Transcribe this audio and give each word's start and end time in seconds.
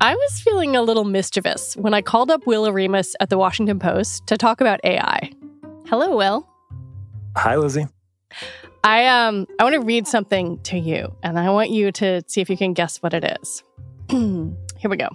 I 0.00 0.14
was 0.14 0.40
feeling 0.40 0.76
a 0.76 0.82
little 0.82 1.04
mischievous 1.04 1.76
when 1.76 1.92
I 1.92 2.02
called 2.02 2.30
up 2.30 2.46
Will 2.46 2.64
Oremus 2.64 3.14
at 3.20 3.30
the 3.30 3.36
Washington 3.36 3.78
Post 3.78 4.26
to 4.28 4.36
talk 4.36 4.60
about 4.60 4.80
AI. 4.84 5.30
Hello, 5.86 6.16
Will. 6.16 6.48
Hi, 7.36 7.56
Lizzie. 7.56 7.86
I 8.84 9.06
um 9.06 9.46
I 9.58 9.64
want 9.64 9.74
to 9.74 9.80
read 9.80 10.06
something 10.06 10.58
to 10.62 10.78
you, 10.78 11.14
and 11.22 11.38
I 11.38 11.50
want 11.50 11.70
you 11.70 11.92
to 11.92 12.22
see 12.26 12.40
if 12.40 12.48
you 12.48 12.56
can 12.56 12.74
guess 12.74 12.98
what 12.98 13.12
it 13.12 13.36
is. 13.42 13.62
Here 14.10 14.88
we 14.88 14.96
go. 14.96 15.08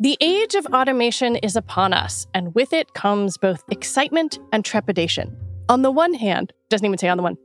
The 0.00 0.16
age 0.20 0.54
of 0.54 0.66
automation 0.66 1.36
is 1.36 1.56
upon 1.56 1.92
us, 1.92 2.26
and 2.34 2.54
with 2.54 2.72
it 2.72 2.94
comes 2.94 3.38
both 3.38 3.62
excitement 3.70 4.38
and 4.52 4.64
trepidation. 4.64 5.36
On 5.70 5.82
the 5.82 5.90
one 5.92 6.14
hand, 6.14 6.52
doesn't 6.68 6.84
even 6.84 6.98
say 6.98 7.06
on 7.06 7.16
the 7.16 7.22
one. 7.22 7.36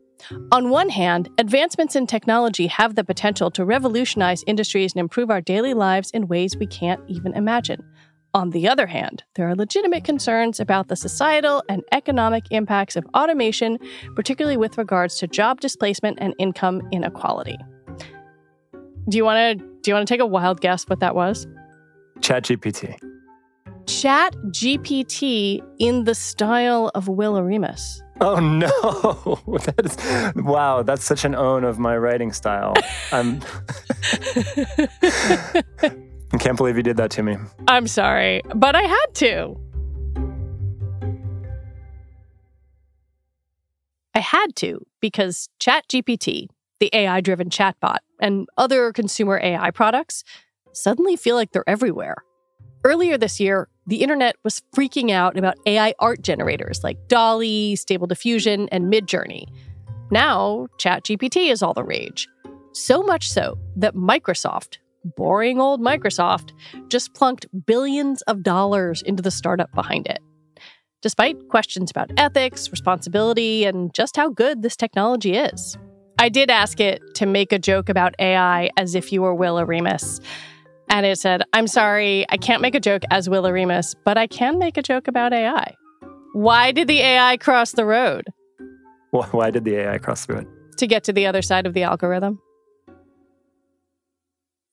On 0.51 0.71
one 0.71 0.89
hand, 0.89 1.29
advancements 1.37 1.95
in 1.95 2.07
technology 2.07 2.65
have 2.65 2.95
the 2.95 3.03
potential 3.03 3.51
to 3.51 3.63
revolutionize 3.63 4.43
industries 4.47 4.93
and 4.93 4.99
improve 4.99 5.29
our 5.29 5.41
daily 5.41 5.75
lives 5.75 6.09
in 6.09 6.27
ways 6.27 6.57
we 6.57 6.65
can't 6.65 6.99
even 7.07 7.35
imagine. 7.35 7.83
On 8.33 8.49
the 8.49 8.67
other 8.67 8.87
hand, 8.87 9.23
there 9.35 9.47
are 9.47 9.55
legitimate 9.55 10.03
concerns 10.03 10.59
about 10.59 10.87
the 10.87 10.95
societal 10.95 11.61
and 11.69 11.83
economic 11.91 12.45
impacts 12.49 12.95
of 12.95 13.05
automation, 13.15 13.77
particularly 14.15 14.57
with 14.57 14.79
regards 14.79 15.19
to 15.19 15.27
job 15.27 15.61
displacement 15.61 16.17
and 16.19 16.33
income 16.39 16.81
inequality. 16.91 17.59
Do 19.07 19.17
you 19.17 19.23
want 19.23 19.59
to 19.59 19.65
do 19.81 19.91
you 19.91 19.93
want 19.93 20.07
to 20.07 20.11
take 20.11 20.19
a 20.19 20.25
wild 20.25 20.61
guess 20.61 20.85
what 20.85 20.99
that 21.01 21.13
was? 21.13 21.45
ChatGPT. 22.21 22.97
Chat 23.85 24.35
GPT 24.47 25.61
in 25.77 26.05
the 26.05 26.15
style 26.15 26.89
of 26.95 27.07
Will 27.07 27.35
Oremus. 27.35 28.01
Oh 28.21 28.39
no! 28.39 28.69
that 29.65 29.85
is 29.85 29.97
wow. 30.41 30.83
That's 30.83 31.03
such 31.03 31.25
an 31.25 31.35
own 31.35 31.65
of 31.65 31.79
my 31.79 31.97
writing 31.97 32.31
style. 32.31 32.73
I'm. 33.11 33.41
I 36.31 36.37
can't 36.39 36.55
believe 36.55 36.77
you 36.77 36.83
did 36.83 36.95
that 36.95 37.11
to 37.11 37.23
me. 37.23 37.35
I'm 37.67 37.87
sorry, 37.87 38.41
but 38.55 38.73
I 38.73 38.83
had 38.83 39.05
to. 39.15 39.57
I 44.13 44.19
had 44.19 44.55
to 44.55 44.85
because 45.01 45.49
ChatGPT, 45.59 46.47
the 46.79 46.89
AI 46.93 47.19
driven 47.19 47.49
chatbot, 47.49 47.97
and 48.21 48.47
other 48.57 48.93
consumer 48.93 49.41
AI 49.43 49.71
products 49.71 50.23
suddenly 50.71 51.17
feel 51.17 51.35
like 51.35 51.51
they're 51.51 51.67
everywhere. 51.67 52.15
Earlier 52.85 53.17
this 53.17 53.41
year, 53.41 53.67
the 53.87 54.01
internet 54.01 54.35
was 54.43 54.61
freaking 54.75 55.11
out 55.11 55.37
about 55.37 55.57
AI 55.65 55.93
art 55.99 56.21
generators 56.21 56.83
like 56.83 57.07
DALL-E, 57.07 57.75
Stable 57.75 58.07
Diffusion, 58.07 58.67
and 58.71 58.91
Midjourney. 58.91 59.45
Now, 60.11 60.67
ChatGPT 60.79 61.51
is 61.51 61.61
all 61.61 61.73
the 61.73 61.83
rage. 61.83 62.27
So 62.73 63.03
much 63.03 63.29
so 63.29 63.57
that 63.75 63.95
Microsoft, 63.95 64.77
boring 65.03 65.59
old 65.61 65.81
Microsoft, 65.81 66.51
just 66.89 67.13
plunked 67.13 67.45
billions 67.65 68.21
of 68.23 68.43
dollars 68.43 69.01
into 69.01 69.21
the 69.21 69.31
startup 69.31 69.71
behind 69.73 70.07
it. 70.07 70.19
Despite 71.01 71.49
questions 71.49 71.91
about 71.91 72.11
ethics, 72.17 72.71
responsibility, 72.71 73.65
and 73.65 73.93
just 73.93 74.15
how 74.17 74.29
good 74.29 74.63
this 74.63 74.75
technology 74.75 75.35
is. 75.35 75.77
I 76.17 76.29
did 76.29 76.49
ask 76.49 76.79
it 76.79 77.01
to 77.15 77.25
make 77.25 77.51
a 77.51 77.59
joke 77.59 77.89
about 77.89 78.15
AI 78.17 78.71
as 78.77 78.95
if 78.95 79.11
you 79.11 79.21
were 79.21 79.35
Will 79.35 79.57
Oremus. 79.57 80.19
And 80.89 81.05
it 81.05 81.17
said, 81.17 81.43
I'm 81.53 81.67
sorry, 81.67 82.25
I 82.29 82.37
can't 82.37 82.61
make 82.61 82.75
a 82.75 82.79
joke 82.79 83.03
as 83.11 83.29
Will 83.29 83.43
Oremus, 83.43 83.95
but 84.05 84.17
I 84.17 84.27
can 84.27 84.59
make 84.59 84.77
a 84.77 84.81
joke 84.81 85.07
about 85.07 85.33
AI. 85.33 85.73
Why 86.33 86.71
did 86.71 86.87
the 86.87 86.99
AI 86.99 87.37
cross 87.37 87.71
the 87.71 87.85
road? 87.85 88.25
Why 89.11 89.49
did 89.51 89.63
the 89.63 89.75
AI 89.75 89.97
cross 89.97 90.25
the 90.25 90.33
road? 90.33 90.47
To 90.77 90.87
get 90.87 91.05
to 91.05 91.13
the 91.13 91.25
other 91.25 91.41
side 91.41 91.65
of 91.65 91.73
the 91.73 91.83
algorithm. 91.83 92.39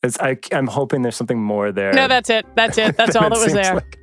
It's, 0.03 0.19
I, 0.19 0.39
am 0.51 0.67
hoping 0.67 1.03
there's 1.03 1.15
something 1.15 1.41
more 1.41 1.71
there. 1.71 1.93
No, 1.93 2.09
that's 2.09 2.29
it. 2.29 2.45
That's 2.57 2.77
it. 2.77 2.97
That's 2.97 3.15
all 3.17 3.31
that 3.31 3.39
was 3.39 3.53
there. 3.53 3.77
Like. 3.77 3.99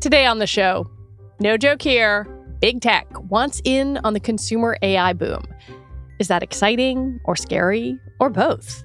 Today 0.00 0.26
on 0.26 0.38
the 0.38 0.46
show, 0.46 0.90
no 1.38 1.56
joke 1.56 1.82
here, 1.82 2.26
big 2.60 2.80
tech 2.80 3.06
wants 3.30 3.60
in 3.64 3.98
on 3.98 4.14
the 4.14 4.20
consumer 4.20 4.76
AI 4.82 5.12
boom. 5.12 5.42
Is 6.18 6.26
that 6.26 6.42
exciting 6.42 7.20
or 7.24 7.36
scary 7.36 7.98
or 8.18 8.30
both? 8.30 8.84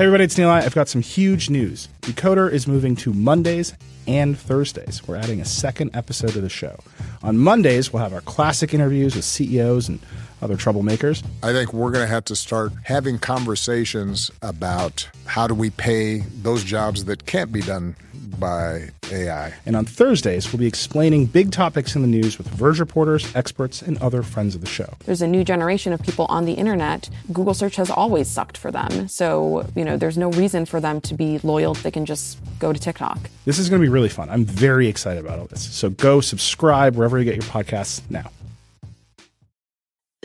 Hey 0.00 0.06
everybody, 0.06 0.24
it's 0.24 0.38
Neil. 0.38 0.48
I've 0.48 0.74
got 0.74 0.88
some 0.88 1.02
huge 1.02 1.50
news. 1.50 1.90
Decoder 2.00 2.50
is 2.50 2.66
moving 2.66 2.96
to 2.96 3.12
Mondays 3.12 3.74
and 4.06 4.38
Thursdays. 4.38 5.06
We're 5.06 5.16
adding 5.16 5.42
a 5.42 5.44
second 5.44 5.94
episode 5.94 6.30
to 6.30 6.40
the 6.40 6.48
show. 6.48 6.78
On 7.22 7.36
Mondays, 7.36 7.92
we'll 7.92 8.02
have 8.02 8.14
our 8.14 8.22
classic 8.22 8.72
interviews 8.72 9.14
with 9.14 9.26
CEOs 9.26 9.90
and 9.90 10.00
other 10.42 10.56
troublemakers. 10.56 11.24
I 11.42 11.52
think 11.52 11.72
we're 11.72 11.90
going 11.90 12.04
to 12.04 12.12
have 12.12 12.24
to 12.26 12.36
start 12.36 12.72
having 12.84 13.18
conversations 13.18 14.30
about 14.42 15.08
how 15.26 15.46
do 15.46 15.54
we 15.54 15.70
pay 15.70 16.18
those 16.42 16.64
jobs 16.64 17.04
that 17.06 17.26
can't 17.26 17.52
be 17.52 17.60
done 17.60 17.96
by 18.38 18.88
AI. 19.12 19.52
And 19.66 19.76
on 19.76 19.84
Thursdays, 19.84 20.52
we'll 20.52 20.58
be 20.58 20.66
explaining 20.66 21.26
big 21.26 21.52
topics 21.52 21.94
in 21.94 22.02
the 22.02 22.08
news 22.08 22.38
with 22.38 22.48
Verge 22.48 22.80
reporters, 22.80 23.34
experts, 23.36 23.82
and 23.82 23.98
other 23.98 24.22
friends 24.22 24.54
of 24.54 24.62
the 24.62 24.66
show. 24.66 24.94
There's 25.04 25.22
a 25.22 25.26
new 25.26 25.44
generation 25.44 25.92
of 25.92 26.02
people 26.02 26.26
on 26.28 26.46
the 26.46 26.54
internet. 26.54 27.10
Google 27.32 27.54
search 27.54 27.76
has 27.76 27.90
always 27.90 28.28
sucked 28.28 28.56
for 28.56 28.70
them. 28.70 29.08
So, 29.08 29.66
you 29.76 29.84
know, 29.84 29.96
there's 29.96 30.18
no 30.18 30.30
reason 30.32 30.64
for 30.64 30.80
them 30.80 31.00
to 31.02 31.14
be 31.14 31.38
loyal. 31.40 31.74
They 31.74 31.90
can 31.90 32.06
just 32.06 32.38
go 32.58 32.72
to 32.72 32.80
TikTok. 32.80 33.18
This 33.44 33.58
is 33.58 33.68
going 33.68 33.80
to 33.80 33.84
be 33.84 33.92
really 33.92 34.08
fun. 34.08 34.30
I'm 34.30 34.44
very 34.44 34.88
excited 34.88 35.24
about 35.24 35.38
all 35.38 35.46
this. 35.46 35.62
So 35.62 35.90
go 35.90 36.20
subscribe 36.20 36.96
wherever 36.96 37.18
you 37.18 37.24
get 37.24 37.34
your 37.34 37.44
podcasts 37.44 38.02
now. 38.10 38.30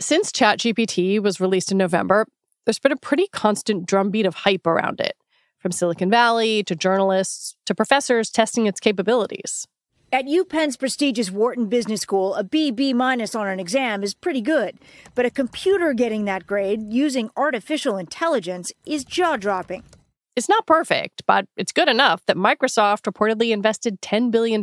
Since 0.06 0.30
ChatGPT 0.30 1.20
was 1.20 1.40
released 1.40 1.72
in 1.72 1.78
November, 1.78 2.28
there's 2.64 2.78
been 2.78 2.92
a 2.92 2.96
pretty 2.96 3.26
constant 3.32 3.86
drumbeat 3.86 4.24
of 4.24 4.36
hype 4.36 4.64
around 4.64 5.00
it 5.00 5.16
from 5.58 5.72
Silicon 5.72 6.12
Valley 6.12 6.62
to 6.62 6.76
journalists 6.76 7.56
to 7.66 7.74
professors 7.74 8.30
testing 8.30 8.66
its 8.66 8.78
capabilities. 8.78 9.66
At 10.12 10.28
UPenn's 10.28 10.76
prestigious 10.76 11.32
Wharton 11.32 11.66
Business 11.66 12.02
School, 12.02 12.36
a 12.36 12.44
B 12.44 12.70
B 12.70 12.92
minus 12.92 13.34
on 13.34 13.48
an 13.48 13.58
exam 13.58 14.04
is 14.04 14.14
pretty 14.14 14.40
good, 14.40 14.78
but 15.16 15.26
a 15.26 15.30
computer 15.30 15.92
getting 15.92 16.24
that 16.26 16.46
grade 16.46 16.92
using 16.92 17.28
artificial 17.36 17.96
intelligence 17.96 18.70
is 18.86 19.04
jaw 19.04 19.36
dropping. 19.36 19.82
It's 20.36 20.48
not 20.48 20.68
perfect, 20.68 21.24
but 21.26 21.46
it's 21.56 21.72
good 21.72 21.88
enough 21.88 22.24
that 22.26 22.36
Microsoft 22.36 23.12
reportedly 23.12 23.50
invested 23.50 24.00
$10 24.02 24.30
billion 24.30 24.60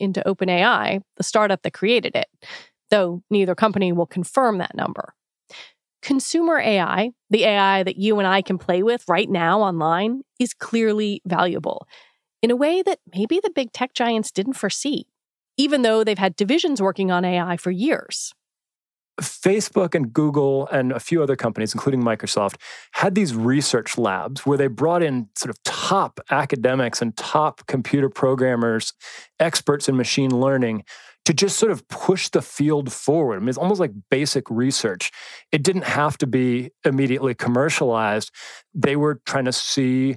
into 0.00 0.22
OpenAI, 0.24 1.02
the 1.16 1.22
startup 1.22 1.60
that 1.60 1.74
created 1.74 2.16
it, 2.16 2.28
though 2.90 3.22
neither 3.30 3.54
company 3.54 3.92
will 3.92 4.06
confirm 4.06 4.58
that 4.58 4.74
number. 4.74 5.14
Consumer 6.00 6.58
AI, 6.60 7.10
the 7.30 7.44
AI 7.44 7.82
that 7.82 7.96
you 7.96 8.18
and 8.18 8.26
I 8.26 8.40
can 8.40 8.56
play 8.58 8.82
with 8.82 9.04
right 9.08 9.28
now 9.28 9.60
online, 9.60 10.22
is 10.38 10.54
clearly 10.54 11.20
valuable. 11.26 11.86
in 12.40 12.52
a 12.52 12.56
way 12.56 12.82
that 12.82 13.00
maybe 13.12 13.40
the 13.42 13.50
big 13.50 13.72
tech 13.72 13.92
giants 13.94 14.30
didn't 14.30 14.52
foresee, 14.52 15.06
even 15.56 15.82
though 15.82 16.04
they've 16.04 16.18
had 16.18 16.36
divisions 16.36 16.80
working 16.80 17.10
on 17.10 17.24
AI 17.24 17.56
for 17.56 17.72
years. 17.72 18.32
Facebook 19.20 19.94
and 19.94 20.12
Google 20.12 20.68
and 20.68 20.92
a 20.92 21.00
few 21.00 21.22
other 21.22 21.34
companies, 21.34 21.74
including 21.74 22.02
Microsoft, 22.02 22.54
had 22.92 23.16
these 23.16 23.34
research 23.34 23.98
labs 23.98 24.46
where 24.46 24.56
they 24.56 24.68
brought 24.68 25.02
in 25.02 25.28
sort 25.34 25.50
of 25.50 25.60
top 25.64 26.20
academics 26.30 27.02
and 27.02 27.16
top 27.16 27.66
computer 27.66 28.08
programmers, 28.08 28.92
experts 29.40 29.88
in 29.88 29.96
machine 29.96 30.40
learning 30.40 30.84
to 31.28 31.34
just 31.34 31.58
sort 31.58 31.70
of 31.70 31.86
push 31.88 32.30
the 32.30 32.40
field 32.40 32.90
forward. 32.90 33.36
I 33.36 33.40
mean, 33.40 33.50
it's 33.50 33.58
almost 33.58 33.80
like 33.80 33.90
basic 34.10 34.48
research. 34.48 35.10
It 35.52 35.62
didn't 35.62 35.84
have 35.84 36.16
to 36.18 36.26
be 36.26 36.70
immediately 36.86 37.34
commercialized. 37.34 38.30
They 38.72 38.96
were 38.96 39.20
trying 39.26 39.44
to 39.44 39.52
see 39.52 40.16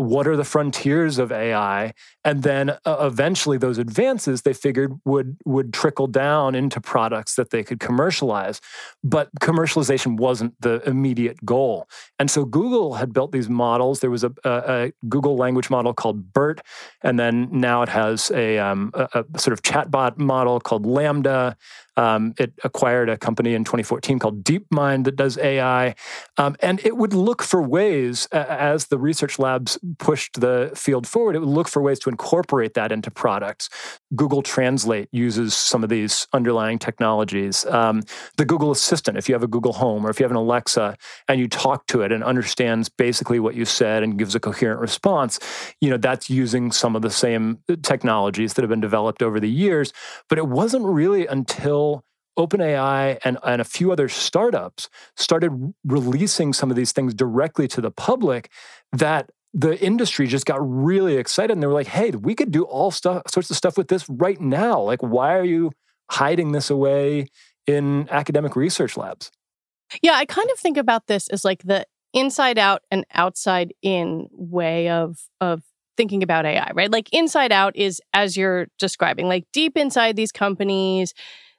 what 0.00 0.26
are 0.26 0.36
the 0.36 0.44
frontiers 0.44 1.18
of 1.18 1.30
AI, 1.30 1.92
and 2.24 2.42
then 2.42 2.70
uh, 2.70 2.96
eventually 3.00 3.58
those 3.58 3.78
advances 3.78 4.42
they 4.42 4.52
figured 4.52 4.98
would 5.04 5.36
would 5.44 5.72
trickle 5.72 6.06
down 6.06 6.54
into 6.54 6.80
products 6.80 7.34
that 7.34 7.50
they 7.50 7.62
could 7.62 7.80
commercialize. 7.80 8.60
But 9.04 9.30
commercialization 9.40 10.16
wasn't 10.16 10.60
the 10.60 10.82
immediate 10.88 11.44
goal, 11.44 11.88
and 12.18 12.30
so 12.30 12.44
Google 12.44 12.94
had 12.94 13.12
built 13.12 13.32
these 13.32 13.48
models. 13.48 14.00
There 14.00 14.10
was 14.10 14.24
a, 14.24 14.32
a, 14.44 14.50
a 14.50 14.92
Google 15.08 15.36
language 15.36 15.70
model 15.70 15.92
called 15.92 16.32
BERT, 16.32 16.60
and 17.02 17.18
then 17.18 17.48
now 17.50 17.82
it 17.82 17.88
has 17.88 18.30
a, 18.30 18.58
um, 18.58 18.90
a, 18.94 19.24
sort 19.36 19.52
of 19.52 19.62
chatbot 19.62 20.18
model 20.18 20.60
called 20.60 20.84
LaMDA. 20.84 21.56
Um, 21.96 22.34
it 22.38 22.52
acquired 22.64 23.10
a 23.10 23.18
company 23.18 23.54
in 23.54 23.64
2014 23.64 24.18
called 24.18 24.42
DeepMind 24.42 25.04
that 25.04 25.16
does 25.16 25.36
AI. 25.36 25.94
Um, 26.38 26.56
and 26.60 26.80
it 26.84 26.96
would 26.96 27.12
look 27.12 27.42
for 27.42 27.60
ways, 27.60 28.26
uh, 28.32 28.46
as 28.48 28.86
the 28.86 28.98
research 28.98 29.38
labs 29.38 29.78
pushed 29.98 30.40
the 30.40 30.70
field 30.74 31.06
forward, 31.06 31.36
it 31.36 31.40
would 31.40 31.48
look 31.48 31.68
for 31.68 31.82
ways 31.82 31.98
to 32.00 32.10
incorporate 32.10 32.74
that 32.74 32.92
into 32.92 33.10
products. 33.10 33.68
Google 34.14 34.42
Translate 34.42 35.08
uses 35.12 35.54
some 35.54 35.82
of 35.82 35.88
these 35.88 36.26
underlying 36.32 36.78
technologies. 36.78 37.64
Um, 37.66 38.02
the 38.36 38.44
Google 38.44 38.70
Assistant, 38.70 39.18
if 39.18 39.28
you 39.28 39.34
have 39.34 39.42
a 39.42 39.48
Google 39.48 39.72
Home 39.74 40.06
or 40.06 40.10
if 40.10 40.20
you 40.20 40.24
have 40.24 40.30
an 40.30 40.36
Alexa 40.36 40.96
and 41.28 41.40
you 41.40 41.48
talk 41.48 41.86
to 41.88 42.02
it 42.02 42.12
and 42.12 42.22
understands 42.22 42.88
basically 42.88 43.40
what 43.40 43.54
you 43.54 43.64
said 43.64 44.02
and 44.02 44.18
gives 44.18 44.34
a 44.34 44.40
coherent 44.40 44.80
response, 44.80 45.38
you 45.80 45.90
know, 45.90 45.96
that's 45.96 46.30
using 46.30 46.72
some 46.72 46.96
of 46.96 47.02
the 47.02 47.10
same 47.10 47.58
technologies 47.82 48.54
that 48.54 48.62
have 48.62 48.70
been 48.70 48.80
developed 48.80 49.22
over 49.22 49.40
the 49.40 49.50
years. 49.50 49.92
But 50.28 50.38
it 50.38 50.48
wasn't 50.48 50.84
really 50.84 51.26
until 51.26 52.04
OpenAI 52.38 53.18
and, 53.24 53.38
and 53.44 53.60
a 53.60 53.64
few 53.64 53.92
other 53.92 54.08
startups 54.08 54.88
started 55.16 55.74
releasing 55.84 56.52
some 56.52 56.70
of 56.70 56.76
these 56.76 56.92
things 56.92 57.12
directly 57.12 57.68
to 57.68 57.80
the 57.80 57.90
public 57.90 58.50
that 58.92 59.30
the 59.52 59.82
industry 59.84 60.26
just 60.26 60.46
got 60.46 60.58
really 60.60 61.16
excited 61.16 61.52
and 61.52 61.62
they 61.62 61.66
were 61.66 61.72
like, 61.72 61.88
hey, 61.88 62.10
we 62.10 62.34
could 62.34 62.50
do 62.50 62.62
all 62.64 62.90
stuff, 62.90 63.22
sorts 63.28 63.50
of 63.50 63.56
stuff 63.56 63.76
with 63.76 63.88
this 63.88 64.08
right 64.08 64.40
now. 64.40 64.80
Like, 64.80 65.02
why 65.02 65.34
are 65.36 65.44
you 65.44 65.72
hiding 66.10 66.52
this 66.52 66.70
away 66.70 67.26
in 67.66 68.08
academic 68.10 68.54
research 68.54 68.96
labs? 68.96 69.30
Yeah, 70.02 70.14
I 70.14 70.24
kind 70.24 70.48
of 70.50 70.58
think 70.58 70.76
about 70.76 71.08
this 71.08 71.28
as 71.28 71.44
like 71.44 71.62
the 71.64 71.84
inside 72.12 72.58
out 72.58 72.82
and 72.90 73.04
outside 73.12 73.72
in 73.82 74.28
way 74.32 74.88
of 74.88 75.18
of 75.40 75.62
thinking 75.96 76.22
about 76.22 76.46
AI, 76.46 76.70
right? 76.74 76.90
Like 76.90 77.12
inside 77.12 77.52
out 77.52 77.76
is 77.76 78.00
as 78.14 78.36
you're 78.36 78.68
describing, 78.78 79.26
like 79.28 79.44
deep 79.52 79.76
inside 79.76 80.16
these 80.16 80.32
companies, 80.32 81.12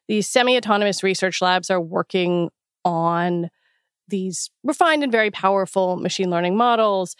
these 0.07 0.27
semi 0.27 0.57
autonomous 0.57 1.03
research 1.03 1.41
labs 1.41 1.69
are 1.69 1.81
working 1.81 2.49
on 2.83 3.49
these 4.07 4.49
refined 4.63 5.03
and 5.03 5.11
very 5.11 5.31
powerful 5.31 5.95
machine 5.97 6.29
learning 6.29 6.57
models. 6.57 7.15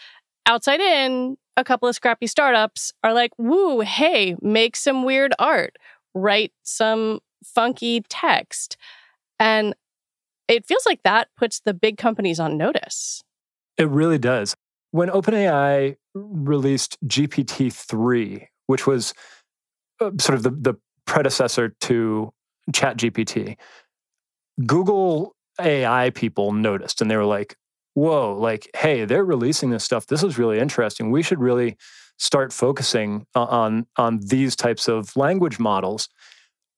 Outside 0.46 0.80
in, 0.80 1.36
a 1.56 1.64
couple 1.64 1.88
of 1.88 1.94
scrappy 1.94 2.26
startups 2.26 2.92
are 3.04 3.12
like, 3.12 3.32
woo, 3.38 3.80
hey, 3.80 4.36
make 4.40 4.76
some 4.76 5.04
weird 5.04 5.34
art, 5.38 5.76
write 6.14 6.52
some 6.62 7.20
funky 7.44 8.02
text. 8.08 8.76
And 9.38 9.74
it 10.48 10.66
feels 10.66 10.86
like 10.86 11.02
that 11.04 11.28
puts 11.36 11.60
the 11.60 11.74
big 11.74 11.98
companies 11.98 12.40
on 12.40 12.56
notice. 12.56 13.22
It 13.78 13.88
really 13.88 14.18
does. 14.18 14.56
When 14.90 15.08
OpenAI 15.08 15.96
released 16.14 16.98
GPT 17.06 17.72
3, 17.72 18.48
which 18.66 18.86
was 18.86 19.14
uh, 20.00 20.10
sort 20.18 20.36
of 20.36 20.42
the, 20.42 20.50
the 20.50 20.74
predecessor 21.06 21.74
to 21.80 22.32
ChatGPT, 22.72 23.56
Google 24.66 25.34
AI 25.60 26.10
people 26.10 26.52
noticed 26.52 27.00
and 27.00 27.10
they 27.10 27.16
were 27.16 27.24
like, 27.24 27.56
whoa, 27.94 28.36
like, 28.38 28.70
hey, 28.76 29.04
they're 29.04 29.24
releasing 29.24 29.70
this 29.70 29.84
stuff. 29.84 30.06
This 30.06 30.22
is 30.22 30.38
really 30.38 30.58
interesting. 30.58 31.10
We 31.10 31.22
should 31.22 31.40
really 31.40 31.76
start 32.18 32.52
focusing 32.52 33.26
on, 33.34 33.86
on 33.96 34.20
these 34.26 34.56
types 34.56 34.88
of 34.88 35.16
language 35.16 35.58
models. 35.58 36.08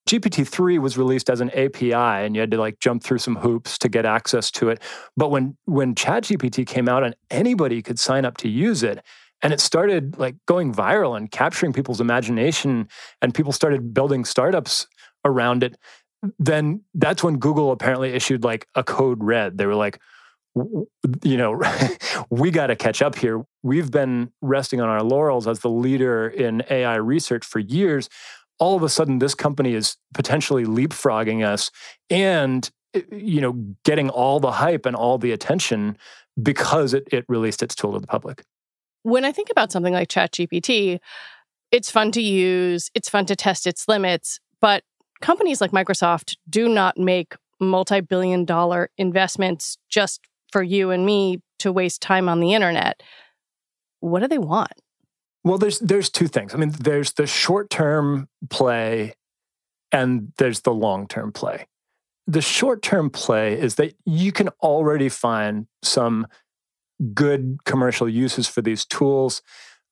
GPT-3 0.09 0.79
was 0.81 0.99
released 0.99 1.31
as 1.31 1.41
an 1.41 1.51
API 1.51 1.93
and 1.95 2.35
you 2.35 2.41
had 2.41 2.51
to 2.51 2.59
like 2.59 2.79
jump 2.79 3.03
through 3.03 3.19
some 3.19 3.37
hoops 3.37 3.79
to 3.79 3.89
get 3.89 4.05
access 4.05 4.51
to 4.53 4.69
it. 4.69 4.83
But 5.17 5.31
when 5.31 5.57
when 5.65 5.95
ChatGPT 5.95 6.67
came 6.67 6.89
out 6.89 7.05
and 7.05 7.17
anybody 7.31 7.81
could 7.81 7.99
sign 7.99 8.27
up 8.27 8.37
to 8.39 8.49
use 8.49 8.83
it, 8.83 9.03
and 9.43 9.53
it 9.53 9.61
started 9.61 10.19
like 10.19 10.37
going 10.47 10.75
viral 10.75 11.17
and 11.17 11.31
capturing 11.31 11.73
people's 11.73 12.01
imagination 12.01 12.89
and 13.23 13.35
people 13.35 13.53
started 13.53 13.95
building 13.95 14.25
startups 14.25 14.87
around 15.25 15.63
it, 15.63 15.77
then 16.39 16.83
that's 16.95 17.23
when 17.23 17.39
Google 17.39 17.71
apparently 17.73 18.11
issued 18.11 18.45
like 18.45 18.67
a 18.75 18.85
code 18.85 19.23
red. 19.23 19.59
They 19.59 19.67
were 19.67 19.75
like, 19.75 20.01
you 20.55 21.37
know, 21.37 21.61
we 22.31 22.51
got 22.51 22.69
to 22.69 22.77
catch 22.77 23.03
up 23.03 23.17
here. 23.17 23.45
We've 23.63 23.91
been 23.91 24.33
resting 24.41 24.81
on 24.81 24.89
our 24.89 25.03
laurels 25.03 25.47
as 25.47 25.61
the 25.61 25.71
leader 25.71 26.29
in 26.29 26.63
AI 26.71 26.97
research 26.97 27.45
for 27.45 27.59
years. 27.59 28.09
All 28.59 28.77
of 28.77 28.83
a 28.83 28.89
sudden, 28.89 29.19
this 29.19 29.35
company 29.35 29.75
is 29.75 29.97
potentially 30.15 30.65
leapfrogging 30.65 31.45
us 31.45 31.71
and, 32.09 32.71
eh, 32.95 33.03
you 33.11 33.41
know, 33.41 33.53
getting 33.85 34.11
all 34.11 34.39
the 34.39 34.53
hype 34.53 34.87
and 34.87 34.95
all 34.95 35.19
the 35.19 35.33
attention 35.33 35.99
because 36.41 36.95
it, 36.95 37.09
it 37.11 37.25
released 37.29 37.63
its 37.63 37.75
tool 37.75 37.93
to 37.95 37.99
the 37.99 38.07
public. 38.07 38.43
When 39.03 39.25
I 39.25 39.33
think 39.33 39.49
about 39.51 39.73
something 39.73 39.93
like 39.93 40.09
ChatGPT, 40.09 40.99
it's 41.73 41.91
fun 41.91 42.13
to 42.13 42.23
use, 42.23 42.91
it's 42.95 43.09
fun 43.09 43.27
to 43.27 43.37
test 43.37 43.67
its 43.67 43.89
limits, 43.89 44.39
but 44.61 44.85
companies 45.21 45.61
like 45.61 45.73
Microsoft 45.73 46.37
do 46.49 46.69
not 46.69 46.97
make 46.97 47.35
multi 47.61 48.01
billion 48.01 48.45
dollar 48.45 48.91
investments 48.97 49.79
just 49.89 50.21
for 50.55 50.63
you 50.63 50.93
and 50.93 51.05
me 51.05 51.43
to 51.59 51.73
waste 51.73 52.01
time 52.01 52.29
on 52.29 52.39
the 52.39 52.55
internet. 52.55 53.03
What 53.99 54.21
do 54.21 54.29
they 54.29 54.39
want? 54.39 54.71
Well, 55.43 55.59
there's 55.59 55.81
there's 55.81 56.11
two 56.11 56.29
things. 56.29 56.55
I 56.55 56.59
mean, 56.59 56.71
there's 56.71 57.15
the 57.15 57.27
short 57.27 57.71
term 57.71 58.29
play 58.51 59.15
and 59.91 60.33
there's 60.39 60.61
the 60.61 60.73
long 60.73 61.09
term 61.09 61.33
play. 61.33 61.67
The 62.29 62.41
short 62.41 62.83
term 62.83 63.11
play 63.11 63.59
is 63.59 63.75
that 63.75 63.95
you 64.07 64.31
can 64.31 64.49
already 64.63 65.09
find 65.09 65.67
some 65.83 66.29
good 67.15 67.59
commercial 67.65 68.09
uses 68.09 68.47
for 68.47 68.63
these 68.63 68.85
tools. 68.85 69.43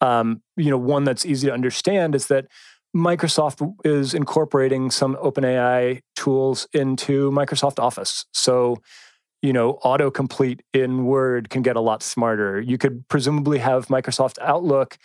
Um, 0.00 0.42
you 0.56 0.70
know, 0.70 0.78
one 0.78 1.02
that's 1.02 1.26
easy 1.26 1.48
to 1.48 1.52
understand 1.52 2.14
is 2.14 2.28
that 2.28 2.46
Microsoft 2.94 3.74
is 3.84 4.14
incorporating 4.14 4.92
some 4.92 5.16
OpenAI 5.16 6.02
tools 6.14 6.68
into 6.72 7.32
Microsoft 7.32 7.80
Office. 7.80 8.26
So, 8.32 8.76
you 9.42 9.52
know, 9.52 9.78
autocomplete 9.84 10.60
in 10.72 11.04
Word 11.04 11.50
can 11.50 11.62
get 11.62 11.76
a 11.76 11.80
lot 11.80 12.02
smarter. 12.02 12.60
You 12.60 12.78
could 12.78 13.06
presumably 13.08 13.58
have 13.58 13.88
Microsoft 13.88 14.38
Outlook, 14.40 14.96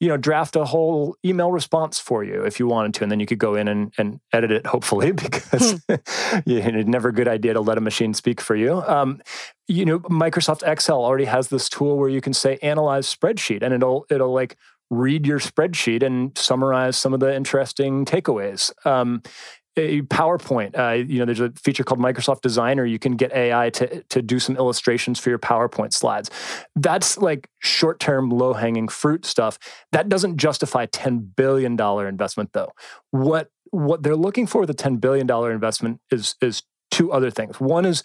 you 0.00 0.08
know, 0.08 0.16
draft 0.16 0.56
a 0.56 0.64
whole 0.64 1.16
email 1.24 1.52
response 1.52 2.00
for 2.00 2.24
you 2.24 2.42
if 2.44 2.58
you 2.58 2.66
wanted 2.66 2.94
to, 2.94 3.02
and 3.02 3.12
then 3.12 3.20
you 3.20 3.26
could 3.26 3.38
go 3.38 3.54
in 3.54 3.68
and, 3.68 3.92
and 3.98 4.20
edit 4.32 4.50
it, 4.50 4.66
hopefully, 4.66 5.12
because 5.12 5.72
hmm. 5.88 5.94
it's 6.46 6.88
never 6.88 7.10
a 7.10 7.12
good 7.12 7.28
idea 7.28 7.52
to 7.52 7.60
let 7.60 7.76
a 7.76 7.82
machine 7.82 8.14
speak 8.14 8.40
for 8.40 8.56
you. 8.56 8.82
Um, 8.82 9.22
you 9.68 9.84
know, 9.84 10.00
Microsoft 10.00 10.66
Excel 10.66 11.04
already 11.04 11.26
has 11.26 11.48
this 11.48 11.68
tool 11.68 11.98
where 11.98 12.08
you 12.08 12.22
can 12.22 12.32
say 12.32 12.58
analyze 12.62 13.14
spreadsheet, 13.14 13.62
and 13.62 13.74
it'll 13.74 14.06
it'll 14.10 14.32
like 14.32 14.56
read 14.90 15.26
your 15.26 15.40
spreadsheet 15.40 16.02
and 16.02 16.36
summarize 16.36 16.96
some 16.96 17.12
of 17.12 17.20
the 17.20 17.34
interesting 17.34 18.04
takeaways. 18.04 18.72
Um, 18.86 19.22
PowerPoint, 19.76 20.78
uh, 20.78 20.92
you 20.92 21.18
know, 21.18 21.24
there's 21.24 21.40
a 21.40 21.50
feature 21.52 21.82
called 21.82 22.00
Microsoft 22.00 22.42
Designer. 22.42 22.84
You 22.84 22.98
can 22.98 23.16
get 23.16 23.32
AI 23.32 23.70
to 23.70 24.02
to 24.04 24.22
do 24.22 24.38
some 24.38 24.56
illustrations 24.56 25.18
for 25.18 25.30
your 25.30 25.38
PowerPoint 25.38 25.92
slides. 25.92 26.30
That's 26.76 27.18
like 27.18 27.48
short 27.60 27.98
term, 27.98 28.30
low 28.30 28.52
hanging 28.52 28.88
fruit 28.88 29.24
stuff. 29.24 29.58
That 29.92 30.08
doesn't 30.08 30.36
justify 30.36 30.86
ten 30.86 31.18
billion 31.18 31.76
dollar 31.76 32.08
investment, 32.08 32.50
though. 32.52 32.72
What 33.10 33.50
what 33.70 34.02
they're 34.02 34.16
looking 34.16 34.46
for 34.46 34.60
with 34.60 34.70
a 34.70 34.74
ten 34.74 34.96
billion 34.96 35.26
dollar 35.26 35.50
investment 35.50 36.00
is 36.10 36.36
is 36.40 36.62
two 36.90 37.12
other 37.12 37.30
things. 37.30 37.60
One 37.60 37.84
is 37.84 38.04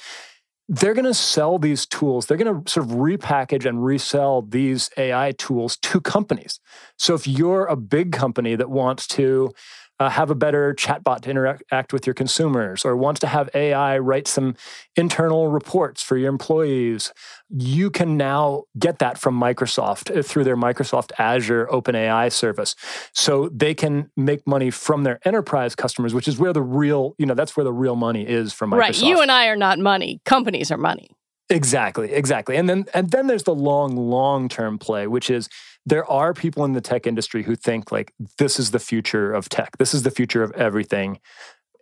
they're 0.67 0.93
going 0.93 1.05
to 1.05 1.15
sell 1.15 1.57
these 1.57 1.87
tools. 1.87 2.27
They're 2.27 2.37
going 2.37 2.63
to 2.63 2.71
sort 2.71 2.85
of 2.85 2.91
repackage 2.93 3.65
and 3.65 3.83
resell 3.83 4.43
these 4.43 4.91
AI 4.97 5.31
tools 5.31 5.77
to 5.77 5.99
companies. 5.99 6.59
So 6.95 7.15
if 7.15 7.27
you're 7.27 7.65
a 7.65 7.75
big 7.75 8.11
company 8.11 8.55
that 8.55 8.69
wants 8.69 9.07
to 9.07 9.51
uh, 9.99 10.09
have 10.09 10.29
a 10.29 10.35
better 10.35 10.73
chatbot 10.73 11.21
to 11.21 11.29
interact 11.29 11.91
with 11.91 12.07
your 12.07 12.13
consumers 12.13 12.85
or 12.85 12.95
wants 12.95 13.19
to 13.19 13.27
have 13.27 13.49
AI 13.53 13.97
write 13.97 14.27
some 14.27 14.55
internal 14.95 15.49
reports 15.49 16.01
for 16.01 16.17
your 16.17 16.29
employees, 16.29 17.13
you 17.49 17.89
can 17.89 18.15
now 18.15 18.63
get 18.77 18.99
that 18.99 19.17
from 19.17 19.39
Microsoft 19.39 20.15
uh, 20.15 20.23
through 20.23 20.43
their 20.43 20.55
Microsoft 20.55 21.11
Azure 21.17 21.67
OpenAI 21.71 22.31
service. 22.31 22.75
So 23.13 23.49
they 23.49 23.73
can 23.73 24.09
make 24.15 24.47
money 24.47 24.71
from 24.71 25.03
their 25.03 25.19
enterprise 25.25 25.75
customers, 25.75 26.13
which 26.13 26.27
is 26.27 26.37
where 26.37 26.53
the 26.53 26.61
real, 26.61 27.15
you 27.17 27.25
know, 27.25 27.33
that's 27.33 27.57
where 27.57 27.63
the 27.65 27.73
real 27.73 27.95
money 27.95 28.25
is 28.27 28.53
from 28.53 28.71
Microsoft. 28.71 28.79
Right. 28.79 29.01
You 29.01 29.21
and 29.21 29.31
I 29.31 29.47
are 29.47 29.57
not 29.57 29.79
money. 29.79 30.21
Companies 30.25 30.71
are 30.71 30.77
money. 30.77 31.09
Exactly, 31.51 32.13
exactly. 32.13 32.57
And 32.57 32.69
then 32.69 32.85
and 32.93 33.09
then 33.09 33.25
there's 33.25 33.43
the 33.43 33.55
long 33.55 33.95
long 33.95 34.49
term 34.49 34.77
play 34.77 35.07
which 35.07 35.31
is 35.31 35.49
there 35.85 36.09
are 36.09 36.33
people 36.33 36.65
in 36.65 36.73
the 36.73 36.81
tech 36.81 37.07
industry 37.07 37.43
who 37.43 37.55
think 37.55 37.91
like 37.91 38.13
this 38.37 38.59
is 38.59 38.71
the 38.71 38.79
future 38.79 39.33
of 39.33 39.49
tech. 39.49 39.77
This 39.77 39.93
is 39.93 40.03
the 40.03 40.11
future 40.11 40.43
of 40.43 40.51
everything. 40.51 41.19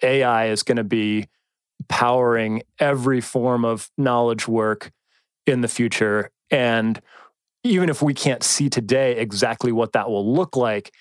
AI 0.01 0.47
is 0.47 0.63
going 0.63 0.77
to 0.77 0.83
be 0.83 1.27
powering 1.89 2.63
every 2.79 3.21
form 3.21 3.65
of 3.65 3.89
knowledge 3.97 4.47
work 4.47 4.91
in 5.45 5.61
the 5.61 5.67
future 5.67 6.31
and 6.51 7.01
even 7.63 7.89
if 7.89 8.01
we 8.01 8.13
can't 8.13 8.43
see 8.43 8.69
today 8.69 9.17
exactly 9.17 9.71
what 9.71 9.93
that 9.93 10.09
will 10.09 10.33
look 10.33 10.55
like, 10.55 10.93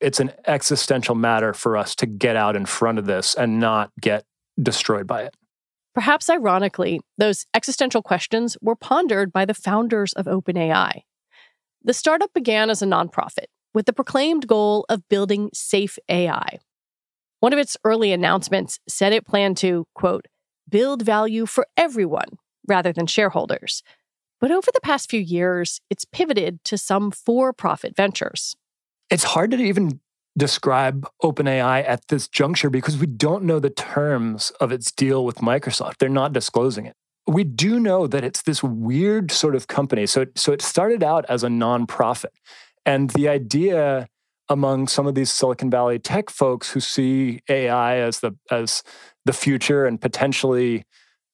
it's 0.00 0.20
an 0.20 0.32
existential 0.46 1.14
matter 1.14 1.52
for 1.52 1.76
us 1.76 1.94
to 1.96 2.06
get 2.06 2.36
out 2.36 2.56
in 2.56 2.66
front 2.66 2.98
of 2.98 3.06
this 3.06 3.34
and 3.34 3.60
not 3.60 3.90
get 4.00 4.24
destroyed 4.60 5.06
by 5.06 5.22
it. 5.22 5.34
Perhaps 5.94 6.28
ironically, 6.28 7.00
those 7.18 7.46
existential 7.54 8.02
questions 8.02 8.56
were 8.60 8.74
pondered 8.74 9.32
by 9.32 9.44
the 9.44 9.54
founders 9.54 10.12
of 10.14 10.26
OpenAI. 10.26 11.02
The 11.84 11.92
startup 11.92 12.32
began 12.32 12.70
as 12.70 12.80
a 12.80 12.86
nonprofit 12.86 13.46
with 13.74 13.84
the 13.84 13.92
proclaimed 13.92 14.46
goal 14.46 14.86
of 14.88 15.06
building 15.10 15.50
safe 15.52 15.98
AI. 16.08 16.58
One 17.40 17.52
of 17.52 17.58
its 17.58 17.76
early 17.84 18.10
announcements 18.10 18.78
said 18.88 19.12
it 19.12 19.26
planned 19.26 19.58
to, 19.58 19.86
quote, 19.94 20.26
build 20.66 21.02
value 21.02 21.44
for 21.44 21.66
everyone 21.76 22.38
rather 22.66 22.90
than 22.90 23.06
shareholders. 23.06 23.82
But 24.40 24.50
over 24.50 24.70
the 24.72 24.80
past 24.80 25.10
few 25.10 25.20
years, 25.20 25.82
it's 25.90 26.06
pivoted 26.06 26.64
to 26.64 26.78
some 26.78 27.10
for 27.10 27.52
profit 27.52 27.94
ventures. 27.94 28.56
It's 29.10 29.24
hard 29.24 29.50
to 29.50 29.58
even 29.58 30.00
describe 30.38 31.06
OpenAI 31.22 31.86
at 31.86 32.08
this 32.08 32.28
juncture 32.28 32.70
because 32.70 32.96
we 32.96 33.06
don't 33.06 33.44
know 33.44 33.60
the 33.60 33.68
terms 33.68 34.50
of 34.58 34.72
its 34.72 34.90
deal 34.90 35.24
with 35.24 35.36
Microsoft. 35.36 35.98
They're 35.98 36.08
not 36.08 36.32
disclosing 36.32 36.86
it. 36.86 36.96
We 37.26 37.44
do 37.44 37.80
know 37.80 38.06
that 38.06 38.24
it's 38.24 38.42
this 38.42 38.62
weird 38.62 39.30
sort 39.30 39.54
of 39.54 39.66
company. 39.66 40.06
So, 40.06 40.26
so 40.34 40.52
it 40.52 40.60
started 40.60 41.02
out 41.02 41.24
as 41.28 41.42
a 41.42 41.48
nonprofit. 41.48 42.26
And 42.84 43.10
the 43.10 43.28
idea 43.28 44.08
among 44.48 44.88
some 44.88 45.06
of 45.06 45.14
these 45.14 45.32
Silicon 45.32 45.70
Valley 45.70 45.98
tech 45.98 46.28
folks 46.28 46.70
who 46.70 46.80
see 46.80 47.40
AI 47.48 47.96
as 47.96 48.20
the 48.20 48.36
as 48.50 48.82
the 49.24 49.32
future 49.32 49.86
and 49.86 50.00
potentially 50.00 50.84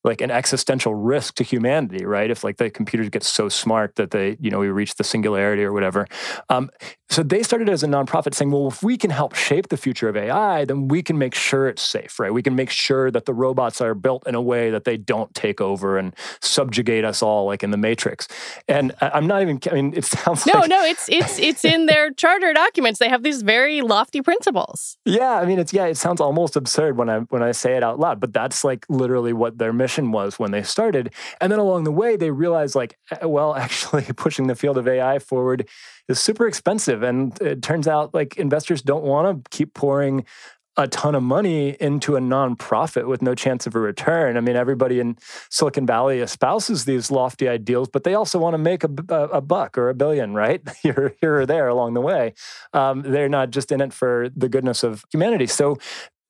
like 0.02 0.20
an 0.20 0.30
existential 0.30 0.94
risk 0.94 1.34
to 1.34 1.44
humanity, 1.44 2.06
right? 2.06 2.30
If 2.30 2.42
like 2.42 2.56
the 2.56 2.70
computers 2.70 3.10
get 3.10 3.22
so 3.22 3.48
smart 3.48 3.96
that 3.96 4.12
they, 4.12 4.36
you 4.40 4.50
know, 4.50 4.58
we 4.58 4.68
reach 4.68 4.94
the 4.94 5.04
singularity 5.04 5.62
or 5.62 5.72
whatever. 5.72 6.06
Um, 6.48 6.70
so 7.10 7.24
they 7.24 7.42
started 7.42 7.68
as 7.68 7.82
a 7.82 7.88
nonprofit 7.88 8.34
saying, 8.34 8.52
well, 8.52 8.68
if 8.68 8.84
we 8.84 8.96
can 8.96 9.10
help 9.10 9.34
shape 9.34 9.68
the 9.68 9.76
future 9.76 10.08
of 10.08 10.16
AI, 10.16 10.64
then 10.64 10.86
we 10.86 11.02
can 11.02 11.18
make 11.18 11.34
sure 11.34 11.66
it's 11.66 11.82
safe, 11.82 12.20
right? 12.20 12.32
We 12.32 12.40
can 12.40 12.54
make 12.54 12.70
sure 12.70 13.10
that 13.10 13.26
the 13.26 13.34
robots 13.34 13.80
are 13.80 13.94
built 13.94 14.24
in 14.28 14.36
a 14.36 14.40
way 14.40 14.70
that 14.70 14.84
they 14.84 14.96
don't 14.96 15.34
take 15.34 15.60
over 15.60 15.98
and 15.98 16.14
subjugate 16.40 17.04
us 17.04 17.20
all, 17.20 17.46
like 17.46 17.64
in 17.64 17.72
the 17.72 17.76
Matrix. 17.76 18.28
And 18.68 18.92
I'm 19.00 19.26
not 19.26 19.42
even. 19.42 19.58
I 19.70 19.74
mean, 19.74 19.92
it 19.96 20.04
sounds 20.20 20.46
no, 20.46 20.60
like, 20.60 20.70
no. 20.70 20.84
It's 20.84 21.08
it's 21.08 21.40
it's 21.40 21.64
in 21.64 21.86
their 21.86 22.12
charter 22.12 22.52
documents. 22.52 23.00
They 23.00 23.08
have 23.08 23.24
these 23.24 23.42
very 23.42 23.80
lofty 23.80 24.22
principles. 24.22 24.96
Yeah, 25.04 25.32
I 25.32 25.46
mean, 25.46 25.58
it's 25.58 25.72
yeah. 25.72 25.86
It 25.86 25.96
sounds 25.96 26.20
almost 26.20 26.54
absurd 26.54 26.96
when 26.96 27.10
I 27.10 27.18
when 27.30 27.42
I 27.42 27.50
say 27.50 27.76
it 27.76 27.82
out 27.82 27.98
loud, 27.98 28.20
but 28.20 28.32
that's 28.32 28.62
like 28.62 28.86
literally 28.88 29.32
what 29.32 29.58
their 29.58 29.72
mission 29.72 30.12
was 30.12 30.38
when 30.38 30.52
they 30.52 30.62
started. 30.62 31.12
And 31.40 31.50
then 31.50 31.58
along 31.58 31.84
the 31.84 31.92
way, 31.92 32.14
they 32.14 32.30
realized, 32.30 32.76
like, 32.76 32.96
eh, 33.10 33.24
well, 33.24 33.54
actually, 33.56 34.04
pushing 34.14 34.46
the 34.46 34.54
field 34.54 34.78
of 34.78 34.86
AI 34.86 35.18
forward 35.18 35.68
is 36.10 36.20
super 36.20 36.46
expensive. 36.46 37.02
And 37.02 37.40
it 37.40 37.62
turns 37.62 37.88
out, 37.88 38.12
like, 38.14 38.36
investors 38.36 38.82
don't 38.82 39.04
want 39.04 39.44
to 39.44 39.50
keep 39.50 39.74
pouring 39.74 40.24
a 40.76 40.86
ton 40.88 41.14
of 41.14 41.22
money 41.22 41.76
into 41.80 42.16
a 42.16 42.20
nonprofit 42.20 43.06
with 43.06 43.22
no 43.22 43.34
chance 43.34 43.66
of 43.66 43.74
a 43.74 43.80
return. 43.80 44.36
I 44.36 44.40
mean, 44.40 44.56
everybody 44.56 45.00
in 45.00 45.16
Silicon 45.50 45.84
Valley 45.84 46.20
espouses 46.20 46.84
these 46.84 47.10
lofty 47.10 47.48
ideals, 47.48 47.88
but 47.92 48.04
they 48.04 48.14
also 48.14 48.38
want 48.38 48.54
to 48.54 48.58
make 48.58 48.84
a, 48.84 48.90
a, 49.08 49.24
a 49.24 49.40
buck 49.40 49.76
or 49.76 49.88
a 49.88 49.94
billion, 49.94 50.32
right? 50.34 50.62
here, 50.82 51.14
here 51.20 51.40
or 51.40 51.46
there 51.46 51.68
along 51.68 51.94
the 51.94 52.00
way. 52.00 52.34
Um, 52.72 53.02
they're 53.02 53.28
not 53.28 53.50
just 53.50 53.72
in 53.72 53.80
it 53.80 53.92
for 53.92 54.28
the 54.34 54.48
goodness 54.48 54.82
of 54.82 55.04
humanity. 55.12 55.46
So 55.46 55.76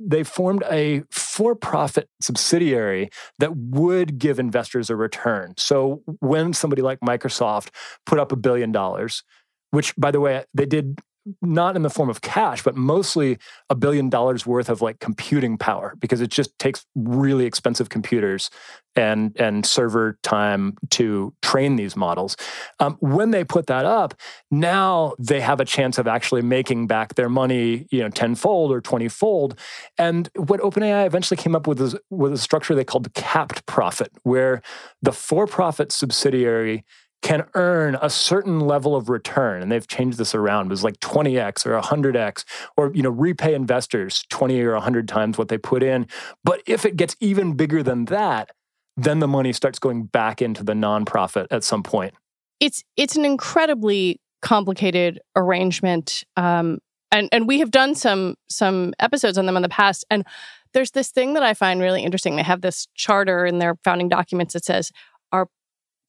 they 0.00 0.24
formed 0.24 0.64
a 0.70 1.02
for 1.10 1.54
profit 1.54 2.08
subsidiary 2.20 3.10
that 3.38 3.54
would 3.54 4.18
give 4.18 4.40
investors 4.40 4.88
a 4.88 4.96
return. 4.96 5.52
So 5.58 6.02
when 6.20 6.54
somebody 6.54 6.80
like 6.80 7.00
Microsoft 7.00 7.68
put 8.06 8.18
up 8.18 8.32
a 8.32 8.36
billion 8.36 8.72
dollars, 8.72 9.22
which 9.70 9.94
by 9.96 10.10
the 10.10 10.20
way, 10.20 10.44
they 10.54 10.66
did 10.66 11.00
not 11.42 11.76
in 11.76 11.82
the 11.82 11.90
form 11.90 12.08
of 12.08 12.22
cash, 12.22 12.62
but 12.62 12.76
mostly 12.76 13.38
a 13.68 13.74
billion 13.74 14.08
dollars 14.08 14.46
worth 14.46 14.68
of 14.68 14.80
like 14.80 15.00
computing 15.00 15.58
power 15.58 15.94
because 16.00 16.20
it 16.20 16.30
just 16.30 16.58
takes 16.58 16.86
really 16.94 17.44
expensive 17.44 17.88
computers 17.88 18.50
and 18.96 19.38
and 19.38 19.64
server 19.64 20.18
time 20.22 20.76
to 20.90 21.32
train 21.42 21.76
these 21.76 21.94
models. 21.94 22.36
Um, 22.80 22.96
when 23.00 23.30
they 23.30 23.44
put 23.44 23.66
that 23.66 23.84
up, 23.84 24.14
now 24.50 25.14
they 25.18 25.40
have 25.40 25.60
a 25.60 25.64
chance 25.64 25.98
of 25.98 26.08
actually 26.08 26.42
making 26.42 26.86
back 26.86 27.14
their 27.14 27.28
money, 27.28 27.86
you 27.90 28.00
know, 28.00 28.08
tenfold 28.08 28.72
or 28.72 28.80
twentyfold. 28.80 29.58
And 29.98 30.28
what 30.34 30.60
OpenAI 30.60 31.06
eventually 31.06 31.36
came 31.36 31.54
up 31.54 31.66
with 31.66 31.80
is 31.80 31.94
with 32.08 32.32
a 32.32 32.38
structure 32.38 32.74
they 32.74 32.84
called 32.84 33.12
capped 33.14 33.64
profit, 33.66 34.10
where 34.22 34.62
the 35.02 35.12
for-profit 35.12 35.92
subsidiary 35.92 36.84
can 37.22 37.44
earn 37.54 37.98
a 38.00 38.08
certain 38.08 38.60
level 38.60 38.96
of 38.96 39.08
return 39.08 39.62
and 39.62 39.70
they've 39.70 39.86
changed 39.86 40.18
this 40.18 40.34
around 40.34 40.66
it 40.66 40.70
was 40.70 40.84
like 40.84 40.98
20x 41.00 41.66
or 41.66 41.78
100x 41.80 42.44
or 42.76 42.92
you 42.94 43.02
know 43.02 43.10
repay 43.10 43.54
investors 43.54 44.24
20 44.30 44.60
or 44.62 44.72
100 44.72 45.06
times 45.06 45.36
what 45.36 45.48
they 45.48 45.58
put 45.58 45.82
in 45.82 46.06
but 46.44 46.62
if 46.66 46.84
it 46.84 46.96
gets 46.96 47.16
even 47.20 47.54
bigger 47.54 47.82
than 47.82 48.06
that 48.06 48.50
then 48.96 49.18
the 49.18 49.28
money 49.28 49.52
starts 49.52 49.78
going 49.78 50.04
back 50.04 50.40
into 50.40 50.62
the 50.64 50.72
nonprofit 50.72 51.46
at 51.50 51.62
some 51.62 51.82
point 51.82 52.14
it's 52.58 52.82
it's 52.96 53.16
an 53.16 53.24
incredibly 53.24 54.20
complicated 54.42 55.20
arrangement 55.36 56.24
um, 56.36 56.78
and 57.12 57.28
and 57.32 57.46
we 57.46 57.58
have 57.58 57.70
done 57.70 57.94
some 57.94 58.34
some 58.48 58.94
episodes 58.98 59.36
on 59.36 59.46
them 59.46 59.56
in 59.56 59.62
the 59.62 59.68
past 59.68 60.04
and 60.10 60.24
there's 60.72 60.92
this 60.92 61.10
thing 61.10 61.34
that 61.34 61.42
I 61.42 61.54
find 61.54 61.80
really 61.80 62.04
interesting. 62.04 62.36
They 62.36 62.42
have 62.42 62.60
this 62.60 62.86
charter 62.94 63.44
in 63.44 63.58
their 63.58 63.76
founding 63.82 64.08
documents 64.08 64.54
that 64.54 64.64
says 64.64 64.92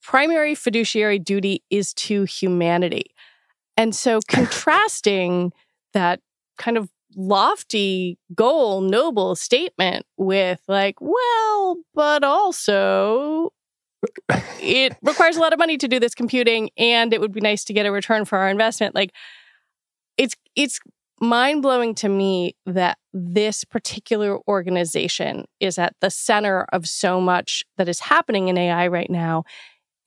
primary 0.02 0.56
fiduciary 0.56 1.20
duty 1.20 1.64
is 1.70 1.94
to 1.94 2.24
humanity. 2.24 3.14
And 3.78 3.96
so 3.96 4.20
contrasting 4.28 5.54
that 5.94 6.20
kind 6.58 6.78
of 6.78 6.90
lofty 7.16 8.18
goal, 8.34 8.82
noble 8.82 9.36
statement 9.36 10.06
with 10.18 10.62
like, 10.68 10.96
well, 11.02 11.78
but 11.94 12.24
also 12.24 13.52
it 14.62 14.96
requires 15.02 15.38
a 15.38 15.40
lot 15.40 15.54
of 15.54 15.60
money 15.60 15.78
to 15.78 15.88
do 15.88 16.00
this 16.00 16.16
computing 16.16 16.70
and 16.78 17.14
it 17.14 17.22
would 17.22 17.32
be 17.32 17.42
nice 17.42 17.64
to 17.66 17.74
get 17.74 17.86
a 17.86 17.92
return 17.92 18.26
for 18.26 18.38
our 18.38 18.50
investment. 18.50 18.96
Like 18.96 19.12
it's 20.18 20.36
it's 20.56 20.80
mind 21.20 21.62
blowing 21.62 21.94
to 21.94 22.10
me 22.10 22.56
that 22.66 22.98
this 23.14 23.64
particular 23.64 24.40
organization 24.48 25.46
is 25.60 25.78
at 25.78 25.96
the 26.02 26.10
center 26.10 26.66
of 26.74 26.88
so 26.88 27.22
much 27.22 27.64
that 27.78 27.88
is 27.88 28.00
happening 28.00 28.48
in 28.48 28.58
AI 28.58 28.88
right 28.88 29.10
now 29.10 29.44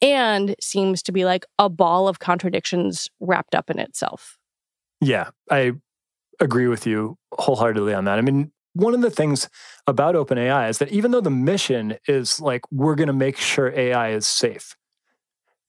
and 0.05 0.55
seems 0.61 1.03
to 1.03 1.13
be 1.13 1.25
like 1.25 1.47
a 1.59 1.71
ball 1.71 2.07
of 2.09 2.19
contradictions 2.19 3.09
wrapped 3.21 3.55
up 3.55 3.71
in 3.71 3.79
itself. 3.79 4.39
Yeah, 5.01 5.31
I 5.51 5.73
agree 6.41 6.69
with 6.69 6.87
you 6.87 7.17
wholeheartedly 7.33 7.95
on 7.95 8.05
that. 8.05 8.19
I 8.19 8.21
mean, 8.21 8.53
one 8.75 8.93
of 8.93 9.01
the 9.01 9.11
things 9.11 9.49
about 9.87 10.15
OpenAI 10.15 10.69
is 10.69 10.79
that 10.79 10.93
even 10.93 11.11
though 11.11 11.23
the 11.23 11.31
mission 11.31 11.97
is 12.07 12.39
like, 12.39 12.71
we're 12.71 12.97
going 12.97 13.07
to 13.07 13.15
make 13.15 13.39
sure 13.39 13.73
AI 13.75 14.11
is 14.11 14.27
safe, 14.27 14.77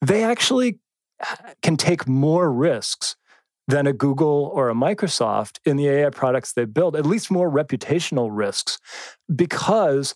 they 0.02 0.24
actually 0.24 0.80
uh, 1.26 1.54
can 1.62 1.78
take 1.78 2.06
more 2.06 2.52
risks 2.52 3.16
than 3.70 3.88
a 3.88 3.94
Google 3.94 4.52
or 4.54 4.70
a 4.70 4.74
Microsoft 4.76 5.60
in 5.64 5.78
the 5.78 5.88
AI 5.88 6.10
products 6.10 6.52
they 6.52 6.66
build, 6.66 6.96
at 6.96 7.06
least 7.06 7.32
more 7.32 7.50
reputational 7.50 8.30
risks, 8.32 8.80
because 9.34 10.14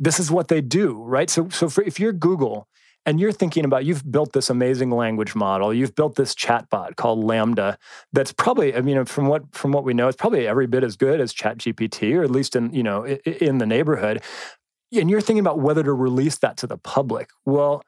this 0.00 0.18
is 0.18 0.30
what 0.30 0.48
they 0.48 0.60
do, 0.60 1.00
right? 1.04 1.30
So, 1.30 1.48
so 1.50 1.68
for, 1.68 1.84
if 1.84 2.00
you're 2.00 2.12
Google 2.12 2.68
and 3.06 3.20
you're 3.20 3.32
thinking 3.32 3.64
about 3.64 3.84
you've 3.84 4.10
built 4.10 4.32
this 4.32 4.50
amazing 4.50 4.90
language 4.90 5.34
model. 5.34 5.74
You've 5.74 5.94
built 5.94 6.16
this 6.16 6.34
chatbot 6.34 6.96
called 6.96 7.24
LaMDA 7.24 7.76
that's 8.12 8.32
probably 8.32 8.74
i 8.74 8.80
mean 8.80 9.04
from 9.04 9.26
what 9.26 9.42
from 9.54 9.72
what 9.72 9.84
we 9.84 9.94
know 9.94 10.08
it's 10.08 10.16
probably 10.16 10.46
every 10.46 10.66
bit 10.66 10.84
as 10.84 10.96
good 10.96 11.20
as 11.20 11.34
ChatGPT 11.34 12.16
or 12.16 12.22
at 12.22 12.30
least 12.30 12.56
in 12.56 12.72
you 12.72 12.82
know 12.82 13.04
in 13.06 13.58
the 13.58 13.66
neighborhood. 13.66 14.22
And 14.92 15.10
you're 15.10 15.20
thinking 15.20 15.40
about 15.40 15.58
whether 15.58 15.82
to 15.82 15.92
release 15.92 16.38
that 16.38 16.56
to 16.58 16.66
the 16.66 16.78
public. 16.78 17.30
Well 17.44 17.82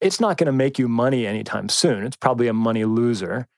it's 0.00 0.20
not 0.20 0.36
going 0.36 0.46
to 0.46 0.52
make 0.52 0.78
you 0.78 0.86
money 0.86 1.26
anytime 1.26 1.68
soon. 1.68 2.04
It's 2.04 2.16
probably 2.16 2.46
a 2.46 2.52
money 2.52 2.84
loser. 2.84 3.48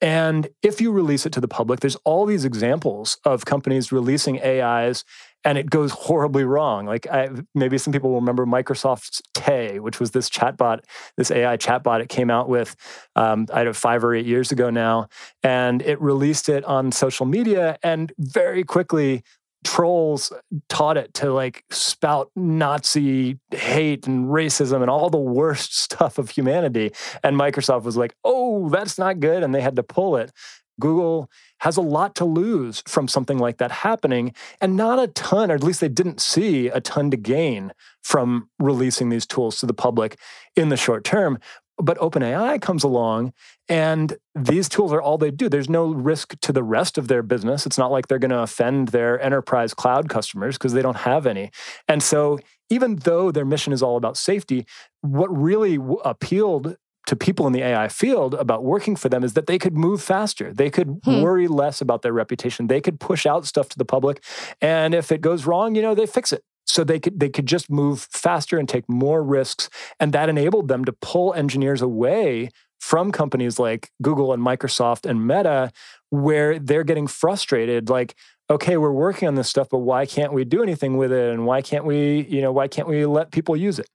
And 0.00 0.48
if 0.62 0.80
you 0.80 0.90
release 0.90 1.24
it 1.24 1.32
to 1.34 1.40
the 1.40 1.48
public, 1.48 1.80
there's 1.80 1.96
all 2.04 2.26
these 2.26 2.44
examples 2.44 3.16
of 3.24 3.44
companies 3.44 3.92
releasing 3.92 4.42
AIs 4.42 5.04
and 5.44 5.58
it 5.58 5.68
goes 5.70 5.90
horribly 5.92 6.44
wrong. 6.44 6.86
Like 6.86 7.06
I, 7.08 7.30
maybe 7.54 7.78
some 7.78 7.92
people 7.92 8.10
will 8.10 8.20
remember 8.20 8.46
Microsoft's 8.46 9.22
Tay, 9.34 9.78
which 9.78 10.00
was 10.00 10.12
this 10.12 10.28
chatbot, 10.30 10.80
this 11.16 11.30
AI 11.30 11.56
chatbot. 11.56 12.00
It 12.00 12.08
came 12.08 12.30
out 12.30 12.48
with, 12.48 12.76
um, 13.16 13.46
I 13.52 13.58
don't 13.58 13.66
know, 13.66 13.72
five 13.74 14.04
or 14.04 14.14
eight 14.14 14.26
years 14.26 14.52
ago 14.52 14.70
now, 14.70 15.08
and 15.42 15.82
it 15.82 16.00
released 16.00 16.48
it 16.48 16.64
on 16.64 16.92
social 16.92 17.26
media, 17.26 17.78
and 17.82 18.12
very 18.18 18.64
quickly 18.64 19.22
trolls 19.64 20.30
taught 20.68 20.96
it 20.96 21.12
to 21.14 21.32
like 21.32 21.64
spout 21.70 22.30
Nazi 22.36 23.38
hate 23.50 24.06
and 24.06 24.26
racism 24.26 24.82
and 24.82 24.90
all 24.90 25.10
the 25.10 25.18
worst 25.18 25.76
stuff 25.82 26.18
of 26.18 26.30
humanity. 26.30 26.92
And 27.22 27.36
Microsoft 27.36 27.82
was 27.82 27.96
like, 27.96 28.14
oh, 28.24 28.68
that's 28.68 28.98
not 28.98 29.20
good. 29.20 29.42
And 29.42 29.54
they 29.54 29.62
had 29.62 29.76
to 29.76 29.82
pull 29.82 30.16
it. 30.16 30.32
Google 30.80 31.30
has 31.64 31.78
a 31.78 31.82
lot 31.82 32.14
to 32.14 32.26
lose 32.26 32.82
from 32.86 33.08
something 33.08 33.38
like 33.38 33.56
that 33.56 33.72
happening, 33.72 34.34
and 34.60 34.76
not 34.76 35.02
a 35.02 35.06
ton, 35.08 35.50
or 35.50 35.54
at 35.54 35.64
least 35.64 35.80
they 35.80 35.88
didn't 35.88 36.20
see 36.20 36.68
a 36.68 36.78
ton 36.78 37.10
to 37.10 37.16
gain 37.16 37.72
from 38.02 38.50
releasing 38.58 39.08
these 39.08 39.24
tools 39.24 39.58
to 39.58 39.66
the 39.66 39.72
public 39.72 40.18
in 40.54 40.68
the 40.68 40.76
short 40.76 41.04
term. 41.04 41.38
But 41.78 41.96
OpenAI 41.98 42.60
comes 42.60 42.84
along 42.84 43.32
and 43.66 44.18
these 44.34 44.68
tools 44.68 44.92
are 44.92 45.00
all 45.00 45.16
they 45.16 45.30
do. 45.30 45.48
There's 45.48 45.70
no 45.70 45.86
risk 45.86 46.38
to 46.40 46.52
the 46.52 46.62
rest 46.62 46.98
of 46.98 47.08
their 47.08 47.22
business. 47.22 47.64
It's 47.64 47.78
not 47.78 47.90
like 47.90 48.08
they're 48.08 48.18
going 48.18 48.30
to 48.30 48.42
offend 48.42 48.88
their 48.88 49.18
enterprise 49.20 49.72
cloud 49.72 50.10
customers 50.10 50.58
because 50.58 50.74
they 50.74 50.82
don't 50.82 50.98
have 50.98 51.26
any. 51.26 51.50
And 51.88 52.02
so, 52.02 52.38
even 52.68 52.96
though 52.96 53.30
their 53.30 53.44
mission 53.44 53.72
is 53.72 53.82
all 53.82 53.96
about 53.96 54.16
safety, 54.18 54.66
what 55.00 55.34
really 55.34 55.78
appealed 56.04 56.76
to 57.06 57.16
people 57.16 57.46
in 57.46 57.52
the 57.52 57.62
AI 57.62 57.88
field 57.88 58.34
about 58.34 58.64
working 58.64 58.96
for 58.96 59.08
them 59.08 59.22
is 59.24 59.34
that 59.34 59.46
they 59.46 59.58
could 59.58 59.76
move 59.76 60.02
faster. 60.02 60.52
They 60.52 60.70
could 60.70 61.00
hmm. 61.04 61.22
worry 61.22 61.48
less 61.48 61.80
about 61.80 62.02
their 62.02 62.12
reputation. 62.12 62.66
They 62.66 62.80
could 62.80 62.98
push 62.98 63.26
out 63.26 63.46
stuff 63.46 63.68
to 63.70 63.78
the 63.78 63.84
public. 63.84 64.22
And 64.60 64.94
if 64.94 65.12
it 65.12 65.20
goes 65.20 65.46
wrong, 65.46 65.74
you 65.74 65.82
know, 65.82 65.94
they 65.94 66.06
fix 66.06 66.32
it 66.32 66.42
so 66.66 66.82
they 66.82 66.98
could 66.98 67.20
they 67.20 67.28
could 67.28 67.46
just 67.46 67.70
move 67.70 68.08
faster 68.10 68.58
and 68.58 68.68
take 68.68 68.88
more 68.88 69.22
risks 69.22 69.68
and 70.00 70.12
that 70.12 70.28
enabled 70.28 70.68
them 70.68 70.84
to 70.84 70.92
pull 70.92 71.34
engineers 71.34 71.82
away 71.82 72.50
from 72.80 73.12
companies 73.12 73.58
like 73.58 73.90
Google 74.02 74.32
and 74.32 74.42
Microsoft 74.42 75.08
and 75.08 75.26
Meta 75.26 75.70
where 76.10 76.58
they're 76.58 76.84
getting 76.84 77.06
frustrated 77.06 77.88
like 77.88 78.14
okay 78.50 78.76
we're 78.76 78.90
working 78.90 79.28
on 79.28 79.34
this 79.34 79.48
stuff 79.48 79.68
but 79.70 79.78
why 79.78 80.06
can't 80.06 80.32
we 80.32 80.44
do 80.44 80.62
anything 80.62 80.96
with 80.96 81.12
it 81.12 81.32
and 81.32 81.46
why 81.46 81.62
can't 81.62 81.84
we 81.84 82.22
you 82.28 82.40
know 82.40 82.52
why 82.52 82.66
can't 82.66 82.88
we 82.88 83.04
let 83.06 83.30
people 83.30 83.56
use 83.56 83.78
it 83.78 83.88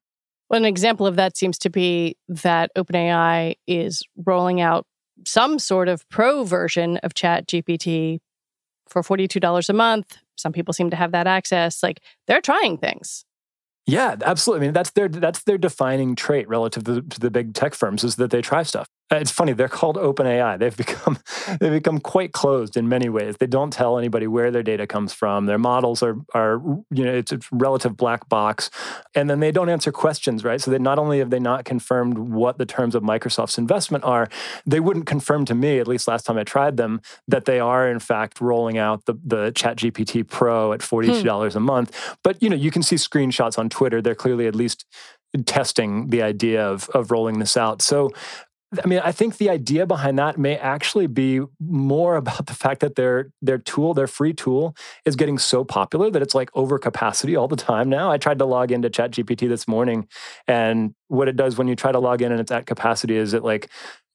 well, 0.50 0.58
an 0.58 0.66
example 0.66 1.06
of 1.06 1.16
that 1.16 1.38
seems 1.38 1.58
to 1.60 1.70
be 1.70 2.18
that 2.28 2.72
OpenAI 2.78 3.56
is 3.68 4.04
rolling 4.26 4.62
out 4.62 4.86
some 5.26 5.60
sort 5.60 5.88
of 5.88 6.08
pro 6.10 6.44
version 6.44 6.98
of 6.98 7.14
Chat 7.14 7.48
GPT 7.48 8.20
for 8.88 9.02
$42 9.02 9.70
a 9.70 9.74
month 9.74 10.18
some 10.40 10.54
people 10.54 10.74
seem 10.74 10.90
to 10.90 10.96
have 10.96 11.12
that 11.12 11.28
access. 11.28 11.84
Like 11.84 12.02
they're 12.28 12.42
trying 12.42 12.78
things. 12.78 13.26
Yeah, 13.86 14.16
absolutely. 14.24 14.66
I 14.66 14.68
mean, 14.68 14.74
that's 14.74 14.92
their 14.92 15.08
that's 15.08 15.44
their 15.44 15.58
defining 15.58 16.16
trait 16.16 16.48
relative 16.48 16.84
to 16.86 16.94
the, 16.96 17.02
to 17.02 17.20
the 17.20 17.32
big 17.32 17.54
tech 17.54 17.74
firms 17.74 18.04
is 18.04 18.16
that 18.16 18.32
they 18.32 18.42
try 18.42 18.64
stuff. 18.64 18.88
Uh, 19.12 19.16
it's 19.16 19.32
funny 19.32 19.54
they're 19.54 19.68
called 19.68 19.98
OpenAI. 19.98 20.60
They've 20.60 20.76
become 20.76 21.18
they've 21.60 21.72
become 21.72 22.00
quite 22.00 22.32
closed 22.32 22.78
in 22.78 22.88
many 22.88 23.10
ways. 23.10 23.38
They 23.38 23.48
don't 23.48 23.72
tell 23.72 23.98
anybody 23.98 24.28
where 24.28 24.52
their 24.52 24.64
data 24.64 24.86
comes 24.86 25.14
from. 25.14 25.46
Their 25.46 25.58
models 25.58 26.04
are 26.04 26.16
are 26.34 26.62
you 26.92 27.06
know 27.06 27.14
it's 27.14 27.32
a 27.32 27.40
relative 27.52 27.98
black 27.98 28.30
box, 28.30 28.70
and 29.16 29.30
then 29.30 29.40
they 29.40 29.52
don't 29.52 29.70
answer 29.70 29.92
questions. 29.92 30.44
Right. 30.44 30.62
So 30.62 30.70
they 30.72 30.80
not 30.80 31.00
only 31.00 31.20
have 31.20 31.30
they 31.30 31.40
not 31.40 31.66
confirmed 31.66 32.18
what 32.18 32.58
the 32.58 32.66
terms 32.66 32.96
of 32.96 33.04
Microsoft's 33.04 33.58
investment 33.58 34.04
are, 34.04 34.30
they 34.66 34.80
wouldn't 34.80 35.08
confirm 35.08 35.46
to 35.46 35.56
me 35.56 35.80
at 35.80 35.88
least 35.88 36.08
last 36.08 36.26
time 36.26 36.38
I 36.38 36.44
tried 36.44 36.78
them 36.78 37.02
that 37.28 37.46
they 37.46 37.60
are 37.60 37.90
in 37.90 38.00
fact 38.00 38.40
rolling 38.42 38.78
out 38.78 39.06
the 39.06 39.16
the 39.24 39.52
Chat 39.52 39.78
GPT 39.78 40.28
Pro 40.28 40.74
at 40.74 40.84
forty 40.84 41.08
two 41.08 41.24
dollars 41.24 41.54
hmm. 41.54 41.60
a 41.60 41.62
month. 41.62 42.18
But 42.24 42.42
you 42.44 42.50
know 42.50 42.56
you 42.56 42.72
can 42.72 42.84
see 42.84 42.96
screenshots 42.96 43.58
on 43.58 43.70
Twitter. 43.70 44.02
They're 44.02 44.16
clearly 44.16 44.46
at 44.46 44.56
least 44.56 44.86
testing 45.46 46.10
the 46.10 46.22
idea 46.22 46.68
of 46.68 46.90
of 46.90 47.12
rolling 47.12 47.40
this 47.40 47.56
out. 47.58 47.82
So 47.82 48.12
I 48.84 48.88
mean, 48.88 49.00
I 49.00 49.12
think 49.12 49.38
the 49.38 49.50
idea 49.50 49.88
behind 49.88 50.20
that 50.20 50.38
may 50.38 50.56
actually 50.58 51.08
be 51.08 51.42
more 51.60 52.16
about 52.24 52.46
the 52.46 52.54
fact 52.54 52.82
that 52.82 52.96
their 52.96 53.32
their 53.42 53.58
tool, 53.58 53.94
their 53.94 54.08
free 54.08 54.34
tool, 54.34 54.76
is 55.06 55.16
getting 55.16 55.38
so 55.38 55.64
popular 55.64 56.10
that 56.12 56.22
it's 56.22 56.36
like 56.36 56.50
over 56.54 56.78
capacity 56.78 57.36
all 57.36 57.48
the 57.48 57.56
time 57.56 57.90
now. 57.90 58.12
I 58.12 58.18
tried 58.18 58.40
to 58.40 58.46
log 58.46 58.72
into 58.72 58.90
ChatGPT 58.90 59.48
this 59.48 59.68
morning, 59.68 60.08
and 60.48 60.94
what 61.08 61.28
it 61.28 61.36
does 61.36 61.58
when 61.58 61.68
you 61.68 61.76
try 61.76 61.92
to 61.92 62.00
log 62.00 62.22
in 62.22 62.32
and 62.32 62.40
it's 62.40 62.52
at 62.52 62.66
capacity 62.66 63.16
is 63.16 63.34
it 63.34 63.44
like 63.44 63.70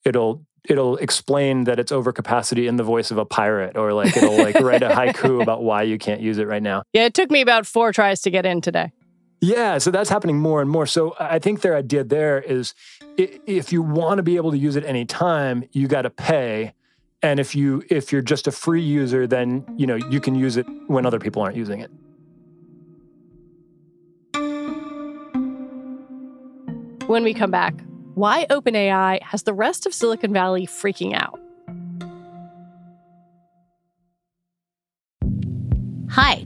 it'll 0.05 0.45
it'll 0.67 0.97
explain 0.97 1.65
that 1.65 1.79
it's 1.79 1.91
over 1.91 2.11
capacity 2.11 2.67
in 2.67 2.75
the 2.75 2.83
voice 2.83 3.11
of 3.11 3.17
a 3.17 3.25
pirate 3.25 3.77
or 3.77 3.93
like 3.93 4.15
it'll 4.17 4.37
like 4.37 4.59
write 4.59 4.81
a 4.81 4.89
haiku 4.89 5.41
about 5.41 5.63
why 5.63 5.83
you 5.83 5.97
can't 5.97 6.21
use 6.21 6.37
it 6.37 6.47
right 6.47 6.63
now. 6.63 6.83
Yeah, 6.93 7.05
it 7.05 7.13
took 7.13 7.29
me 7.29 7.41
about 7.41 7.67
four 7.67 7.91
tries 7.93 8.21
to 8.21 8.31
get 8.31 8.45
in 8.45 8.61
today. 8.61 8.91
Yeah, 9.41 9.77
so 9.77 9.91
that's 9.91 10.09
happening 10.09 10.39
more 10.39 10.61
and 10.61 10.69
more. 10.69 10.85
So 10.85 11.15
I 11.19 11.39
think 11.39 11.61
their 11.61 11.75
idea 11.75 12.03
there 12.03 12.39
is 12.39 12.73
if 13.17 13.71
you 13.71 13.81
want 13.81 14.17
to 14.17 14.23
be 14.23 14.37
able 14.37 14.51
to 14.51 14.57
use 14.57 14.75
it 14.75 14.85
anytime, 14.85 15.65
you 15.71 15.87
got 15.87 16.03
to 16.03 16.09
pay. 16.09 16.73
And 17.21 17.39
if 17.39 17.55
you 17.55 17.83
if 17.89 18.11
you're 18.11 18.21
just 18.21 18.47
a 18.47 18.51
free 18.51 18.81
user, 18.81 19.27
then 19.27 19.65
you 19.77 19.87
know 19.87 19.95
you 19.95 20.19
can 20.19 20.35
use 20.35 20.57
it 20.57 20.65
when 20.87 21.05
other 21.05 21.19
people 21.19 21.41
aren't 21.41 21.55
using 21.55 21.79
it. 21.81 21.91
When 27.07 27.23
we 27.23 27.33
come 27.35 27.51
back, 27.51 27.75
why 28.15 28.47
OpenAI 28.49 29.21
has 29.21 29.43
the 29.43 29.53
rest 29.53 29.85
of 29.85 29.93
Silicon 29.93 30.33
Valley 30.33 30.65
freaking 30.65 31.13
out. 31.13 31.39
Hi, 36.09 36.45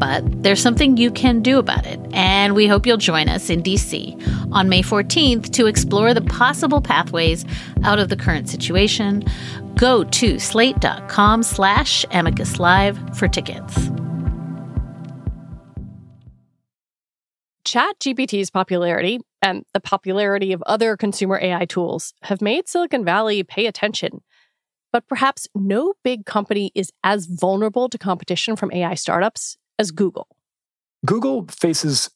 But 0.00 0.42
there's 0.42 0.62
something 0.62 0.96
you 0.96 1.10
can 1.10 1.42
do 1.42 1.58
about 1.58 1.86
it, 1.86 2.00
and 2.14 2.54
we 2.54 2.66
hope 2.66 2.86
you'll 2.86 2.96
join 2.96 3.28
us 3.28 3.50
in 3.50 3.62
DC 3.62 4.50
on 4.50 4.70
May 4.70 4.82
14th 4.82 5.52
to 5.52 5.66
explore 5.66 6.14
the 6.14 6.22
possible 6.22 6.80
pathways 6.80 7.44
out 7.84 7.98
of 7.98 8.08
the 8.08 8.16
current 8.16 8.48
situation. 8.48 9.22
Go 9.76 10.04
to 10.04 10.38
slate.com 10.38 11.42
slash 11.42 12.06
amicus 12.12 12.58
live 12.58 12.98
for 13.14 13.28
tickets. 13.28 13.76
ChatGPT's 17.66 18.50
popularity 18.50 19.20
and 19.42 19.64
the 19.74 19.80
popularity 19.80 20.54
of 20.54 20.62
other 20.62 20.96
consumer 20.96 21.38
AI 21.40 21.66
tools 21.66 22.14
have 22.22 22.40
made 22.40 22.68
Silicon 22.68 23.04
Valley 23.04 23.42
pay 23.42 23.66
attention. 23.66 24.22
But 24.92 25.06
perhaps 25.06 25.46
no 25.54 25.92
big 26.02 26.24
company 26.24 26.72
is 26.74 26.90
as 27.04 27.26
vulnerable 27.26 27.88
to 27.90 27.98
competition 27.98 28.56
from 28.56 28.72
AI 28.72 28.94
startups 28.94 29.56
as 29.80 29.90
Google. 29.90 30.28
Google 31.06 31.46
faces 31.48 32.10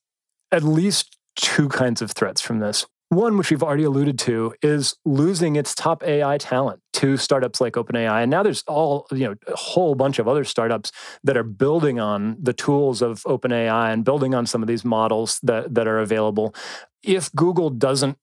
at 0.53 0.63
least 0.63 1.17
two 1.35 1.69
kinds 1.69 2.03
of 2.03 2.13
threats 2.13 2.43
from 2.43 2.59
this. 2.59 2.87
One, 3.09 3.39
which 3.39 3.51
we've 3.51 3.63
already 3.63 3.85
alluded 3.85 4.19
to, 4.21 4.55
is 4.61 4.97
losing 5.05 5.57
its 5.57 5.75
top 5.75 6.03
AI 6.05 6.37
talent 6.37 6.81
to 6.95 7.17
startups 7.17 7.61
like 7.61 7.75
OpenAI. 7.75 8.23
And 8.23 8.31
now 8.31 8.43
there's 8.43 8.63
all, 8.67 9.07
you 9.13 9.25
know, 9.25 9.35
a 9.47 9.57
whole 9.57 9.95
bunch 9.95 10.19
of 10.19 10.29
other 10.29 10.45
startups 10.45 10.93
that 11.23 11.37
are 11.37 11.43
building 11.43 11.99
on 11.99 12.37
the 12.39 12.53
tools 12.53 13.01
of 13.01 13.23
OpenAI 13.23 13.93
and 13.93 14.05
building 14.05 14.35
on 14.35 14.47
some 14.47 14.63
of 14.63 14.69
these 14.69 14.85
models 14.85 15.41
that, 15.43 15.75
that 15.75 15.89
are 15.89 15.99
available. 15.99 16.55
If 17.03 17.33
Google 17.33 17.71
doesn't 17.71 18.19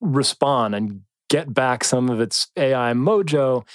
respond 0.00 0.74
and 0.74 1.02
get 1.28 1.52
back 1.52 1.84
some 1.84 2.08
of 2.08 2.20
its 2.20 2.48
AI 2.56 2.92
mojo, 2.94 3.66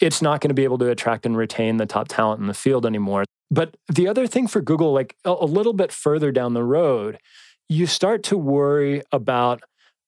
it's 0.00 0.20
not 0.20 0.40
going 0.40 0.50
to 0.50 0.54
be 0.54 0.64
able 0.64 0.78
to 0.78 0.90
attract 0.90 1.24
and 1.24 1.36
retain 1.36 1.78
the 1.78 1.86
top 1.86 2.08
talent 2.08 2.40
in 2.40 2.48
the 2.48 2.54
field 2.54 2.84
anymore. 2.84 3.24
But 3.50 3.76
the 3.88 4.08
other 4.08 4.26
thing 4.26 4.46
for 4.46 4.60
Google, 4.60 4.92
like 4.92 5.16
a, 5.24 5.30
a 5.30 5.46
little 5.46 5.72
bit 5.72 5.92
further 5.92 6.32
down 6.32 6.54
the 6.54 6.64
road, 6.64 7.18
you 7.68 7.86
start 7.86 8.22
to 8.24 8.36
worry 8.36 9.02
about 9.12 9.62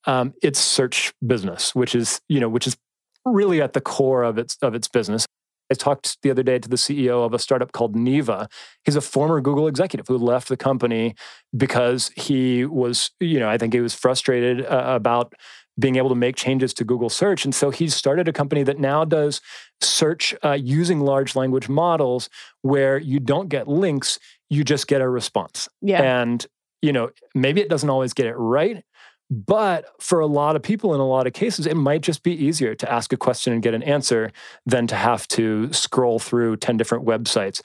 um, 0.04 0.34
its 0.42 0.58
search 0.58 1.12
business, 1.26 1.74
which 1.74 1.94
is 1.94 2.20
you 2.28 2.40
know 2.40 2.48
which 2.48 2.66
is 2.66 2.76
really 3.24 3.60
at 3.60 3.72
the 3.72 3.80
core 3.80 4.22
of 4.22 4.38
its 4.38 4.56
of 4.62 4.74
its 4.74 4.88
business. 4.88 5.26
I 5.70 5.74
talked 5.74 6.20
the 6.22 6.30
other 6.30 6.42
day 6.42 6.58
to 6.58 6.68
the 6.68 6.76
CEO 6.76 7.24
of 7.24 7.32
a 7.32 7.38
startup 7.38 7.72
called 7.72 7.94
Neeva. 7.94 8.48
He's 8.84 8.96
a 8.96 9.00
former 9.00 9.40
Google 9.40 9.68
executive 9.68 10.08
who 10.08 10.18
left 10.18 10.48
the 10.48 10.56
company 10.56 11.14
because 11.56 12.10
he 12.16 12.64
was, 12.64 13.12
you 13.20 13.38
know, 13.38 13.48
I 13.48 13.56
think 13.56 13.72
he 13.72 13.80
was 13.80 13.94
frustrated 13.94 14.66
uh, 14.66 14.82
about 14.86 15.34
being 15.78 15.96
able 15.96 16.08
to 16.08 16.14
make 16.14 16.36
changes 16.36 16.74
to 16.74 16.84
Google 16.84 17.08
search. 17.08 17.44
And 17.44 17.54
so 17.54 17.70
he 17.70 17.88
started 17.88 18.28
a 18.28 18.32
company 18.32 18.62
that 18.64 18.78
now 18.78 19.04
does 19.04 19.40
search 19.80 20.34
uh, 20.44 20.52
using 20.52 21.00
large 21.00 21.36
language 21.36 21.68
models 21.68 22.28
where 22.62 22.98
you 22.98 23.20
don't 23.20 23.48
get 23.48 23.68
links, 23.68 24.18
you 24.48 24.64
just 24.64 24.88
get 24.88 25.00
a 25.00 25.08
response. 25.08 25.68
Yeah. 25.80 26.02
And, 26.02 26.46
you 26.82 26.92
know, 26.92 27.10
maybe 27.34 27.60
it 27.60 27.68
doesn't 27.68 27.88
always 27.88 28.12
get 28.12 28.26
it 28.26 28.34
right, 28.34 28.84
but 29.30 29.84
for 30.00 30.18
a 30.18 30.26
lot 30.26 30.56
of 30.56 30.62
people, 30.62 30.92
in 30.92 31.00
a 31.00 31.06
lot 31.06 31.28
of 31.28 31.32
cases, 31.32 31.66
it 31.66 31.76
might 31.76 32.00
just 32.00 32.24
be 32.24 32.32
easier 32.32 32.74
to 32.74 32.92
ask 32.92 33.12
a 33.12 33.16
question 33.16 33.52
and 33.52 33.62
get 33.62 33.74
an 33.74 33.82
answer 33.84 34.32
than 34.66 34.88
to 34.88 34.96
have 34.96 35.28
to 35.28 35.72
scroll 35.72 36.18
through 36.18 36.56
10 36.56 36.76
different 36.76 37.06
websites. 37.06 37.62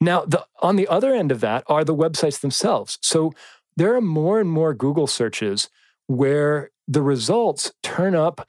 Now, 0.00 0.24
the, 0.24 0.44
on 0.62 0.76
the 0.76 0.88
other 0.88 1.14
end 1.14 1.30
of 1.30 1.40
that 1.40 1.64
are 1.66 1.84
the 1.84 1.94
websites 1.94 2.40
themselves. 2.40 2.98
So 3.02 3.32
there 3.76 3.94
are 3.94 4.00
more 4.00 4.40
and 4.40 4.50
more 4.50 4.72
Google 4.74 5.06
searches 5.06 5.68
where 6.06 6.70
the 6.92 7.02
results 7.02 7.72
turn 7.82 8.14
up 8.14 8.46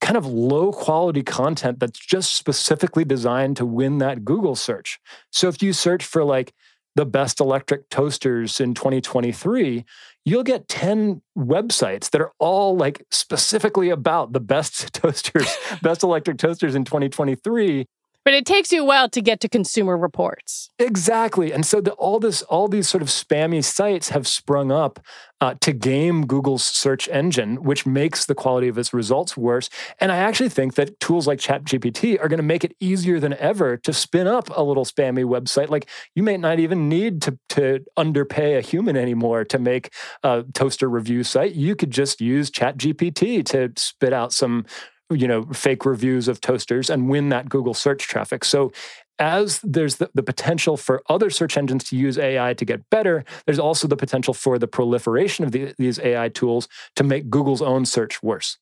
kind 0.00 0.16
of 0.16 0.26
low 0.26 0.72
quality 0.72 1.22
content 1.22 1.80
that's 1.80 1.98
just 1.98 2.36
specifically 2.36 3.04
designed 3.04 3.56
to 3.56 3.66
win 3.66 3.98
that 3.98 4.24
Google 4.24 4.54
search. 4.54 5.00
So 5.32 5.48
if 5.48 5.62
you 5.62 5.72
search 5.72 6.04
for 6.04 6.22
like 6.22 6.52
the 6.94 7.06
best 7.06 7.40
electric 7.40 7.88
toasters 7.90 8.60
in 8.60 8.74
2023, 8.74 9.84
you'll 10.24 10.44
get 10.44 10.68
10 10.68 11.22
websites 11.36 12.10
that 12.10 12.20
are 12.20 12.32
all 12.38 12.76
like 12.76 13.04
specifically 13.10 13.90
about 13.90 14.32
the 14.32 14.40
best 14.40 14.92
toasters, 14.92 15.56
best 15.82 16.02
electric 16.02 16.38
toasters 16.38 16.74
in 16.74 16.84
2023. 16.84 17.86
But 18.26 18.34
it 18.34 18.44
takes 18.44 18.72
you 18.72 18.82
a 18.82 18.84
while 18.84 19.08
to 19.10 19.22
get 19.22 19.38
to 19.42 19.48
consumer 19.48 19.96
reports. 19.96 20.68
Exactly. 20.80 21.52
And 21.52 21.64
so 21.64 21.80
the, 21.80 21.92
all 21.92 22.18
this, 22.18 22.42
all 22.42 22.66
these 22.66 22.88
sort 22.88 23.00
of 23.00 23.08
spammy 23.08 23.62
sites 23.62 24.08
have 24.08 24.26
sprung 24.26 24.72
up 24.72 24.98
uh, 25.40 25.54
to 25.60 25.72
game 25.72 26.26
Google's 26.26 26.64
search 26.64 27.08
engine, 27.10 27.62
which 27.62 27.86
makes 27.86 28.26
the 28.26 28.34
quality 28.34 28.66
of 28.66 28.78
its 28.78 28.92
results 28.92 29.36
worse. 29.36 29.70
And 30.00 30.10
I 30.10 30.16
actually 30.16 30.48
think 30.48 30.74
that 30.74 30.98
tools 30.98 31.28
like 31.28 31.38
ChatGPT 31.38 32.20
are 32.20 32.26
going 32.26 32.38
to 32.38 32.42
make 32.42 32.64
it 32.64 32.74
easier 32.80 33.20
than 33.20 33.34
ever 33.34 33.76
to 33.76 33.92
spin 33.92 34.26
up 34.26 34.48
a 34.56 34.62
little 34.64 34.84
spammy 34.84 35.24
website. 35.24 35.68
Like 35.68 35.88
you 36.16 36.24
may 36.24 36.36
not 36.36 36.58
even 36.58 36.88
need 36.88 37.22
to, 37.22 37.38
to 37.50 37.84
underpay 37.96 38.56
a 38.56 38.60
human 38.60 38.96
anymore 38.96 39.44
to 39.44 39.58
make 39.60 39.92
a 40.24 40.44
toaster 40.52 40.90
review 40.90 41.22
site. 41.22 41.54
You 41.54 41.76
could 41.76 41.92
just 41.92 42.20
use 42.20 42.50
ChatGPT 42.50 43.44
to 43.46 43.72
spit 43.76 44.12
out 44.12 44.32
some 44.32 44.66
you 45.10 45.28
know 45.28 45.44
fake 45.46 45.84
reviews 45.84 46.28
of 46.28 46.40
toasters 46.40 46.90
and 46.90 47.08
win 47.08 47.28
that 47.28 47.48
google 47.48 47.74
search 47.74 48.06
traffic 48.08 48.44
so 48.44 48.72
as 49.18 49.60
there's 49.62 49.96
the, 49.96 50.10
the 50.14 50.22
potential 50.22 50.76
for 50.76 51.02
other 51.08 51.30
search 51.30 51.56
engines 51.56 51.84
to 51.84 51.96
use 51.96 52.18
ai 52.18 52.54
to 52.54 52.64
get 52.64 52.88
better 52.90 53.24
there's 53.44 53.58
also 53.58 53.86
the 53.86 53.96
potential 53.96 54.34
for 54.34 54.58
the 54.58 54.66
proliferation 54.68 55.44
of 55.44 55.52
the, 55.52 55.74
these 55.78 55.98
ai 56.00 56.28
tools 56.28 56.68
to 56.94 57.04
make 57.04 57.30
google's 57.30 57.62
own 57.62 57.84
search 57.84 58.22
worse 58.22 58.58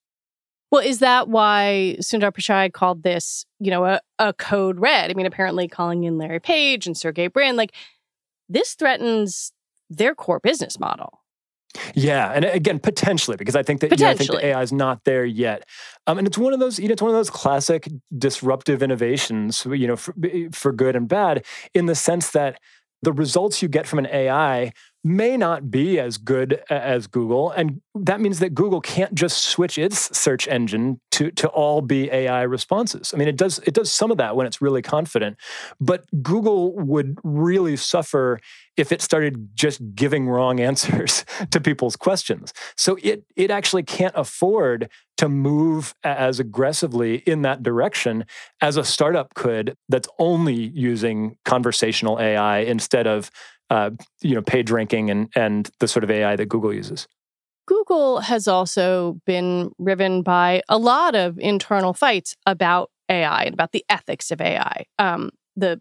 well, 0.71 0.85
is 0.85 0.99
that 0.99 1.29
why 1.29 1.95
Sundar 2.01 2.33
Pichai 2.33 2.73
called 2.73 3.05
this, 3.05 3.47
you 3.61 3.71
know, 3.71 3.85
a, 3.85 4.01
a 4.19 4.33
code 4.33 4.81
red? 4.81 5.09
I 5.09 5.15
mean, 5.15 5.25
apparently 5.25 5.69
calling 5.69 6.03
in 6.03 6.19
Larry 6.19 6.41
Page 6.41 6.89
and 6.89 6.97
Sergey 6.97 7.29
Brin, 7.29 7.55
like 7.55 7.73
this 8.49 8.75
threatens 8.75 9.53
their 9.89 10.17
core 10.17 10.41
business 10.41 10.81
model. 10.81 11.21
Yeah, 11.95 12.31
and 12.33 12.45
again, 12.45 12.79
potentially 12.79 13.37
because 13.37 13.57
I 13.57 13.63
think 13.63 13.81
that 13.81 13.91
you 13.91 14.05
know, 14.05 14.11
I 14.11 14.15
think 14.15 14.31
the 14.31 14.47
AI 14.47 14.63
is 14.63 14.73
not 14.73 15.05
there 15.05 15.25
yet, 15.25 15.69
um, 16.07 16.19
and 16.19 16.27
it's 16.27 16.39
one 16.39 16.53
of 16.53 16.61
those 16.61 16.79
you 16.79 16.89
know 16.89 16.93
it's 16.93 17.03
one 17.03 17.11
of 17.11 17.17
those 17.17 17.31
classic 17.31 17.89
disruptive 18.17 18.83
innovations, 18.83 19.67
you 19.67 19.87
know, 19.87 19.97
for, 19.97 20.15
for 20.53 20.73
good 20.73 20.97
and 20.97 21.09
bad, 21.09 21.45
in 21.75 21.87
the 21.87 21.95
sense 21.95 22.31
that 22.31 22.61
the 23.03 23.13
results 23.13 23.63
you 23.63 23.69
get 23.69 23.87
from 23.87 23.99
an 23.99 24.07
AI 24.07 24.73
may 25.07 25.37
not 25.37 25.71
be 25.71 26.01
as 26.01 26.17
good 26.17 26.62
as 26.71 27.07
Google. 27.07 27.51
And 27.51 27.83
that 27.95 28.23
means 28.23 28.38
that 28.38 28.55
Google 28.55 28.81
can't 28.81 29.14
just 29.14 29.45
switch 29.45 29.77
its 29.77 30.17
search 30.17 30.49
engine 30.49 30.99
to, 31.12 31.31
to 31.33 31.49
all 31.49 31.83
be 31.83 32.11
AI 32.11 32.43
responses. 32.43 33.12
I 33.12 33.19
mean, 33.19 33.29
it 33.29 33.37
does 33.37 33.59
it 33.61 33.75
does 33.75 33.93
some 33.93 34.11
of 34.11 34.17
that 34.17 34.35
when 34.35 34.47
it's 34.47 34.62
really 34.62 34.81
confident, 34.81 35.37
but 35.79 36.05
Google 36.23 36.75
would 36.75 37.19
really 37.23 37.77
suffer 37.77 38.40
if 38.77 38.90
it 38.90 39.01
started 39.01 39.51
just 39.55 39.81
giving 39.95 40.27
wrong 40.27 40.59
answers 40.71 41.25
to 41.51 41.61
people's 41.61 41.97
questions. 41.97 42.55
So 42.77 42.97
it 43.03 43.25
it 43.37 43.51
actually 43.51 43.83
can't 43.83 44.14
afford 44.17 44.88
to 45.19 45.29
move 45.29 45.95
as 46.03 46.40
aggressively 46.40 47.17
in 47.19 47.43
that 47.43 47.62
direction 47.62 48.25
as 48.61 48.77
a 48.77 48.85
startup 48.85 49.35
could 49.35 49.77
that's 49.88 50.09
only 50.19 50.55
using 50.55 51.37
conversational 51.45 52.19
AI 52.19 52.59
instead 52.59 53.07
of 53.07 53.31
uh, 53.70 53.90
you 54.20 54.35
know 54.35 54.42
page 54.42 54.70
ranking 54.70 55.11
and 55.11 55.29
and 55.35 55.70
the 55.81 55.88
sort 55.88 56.05
of 56.05 56.11
AI 56.11 56.37
that 56.37 56.46
Google 56.46 56.72
uses. 56.72 57.09
Google 57.66 58.20
has 58.20 58.46
also 58.46 59.20
been 59.24 59.72
riven 59.79 60.22
by 60.22 60.62
a 60.68 60.77
lot 60.77 61.14
of 61.14 61.38
internal 61.38 61.94
fights 61.94 62.37
about 62.44 62.90
AI 63.09 63.44
and 63.44 63.55
about 63.55 63.72
the 63.72 63.85
ethics 63.88 64.31
of 64.31 64.40
AI. 64.40 64.85
Um, 64.98 65.31
the 65.57 65.81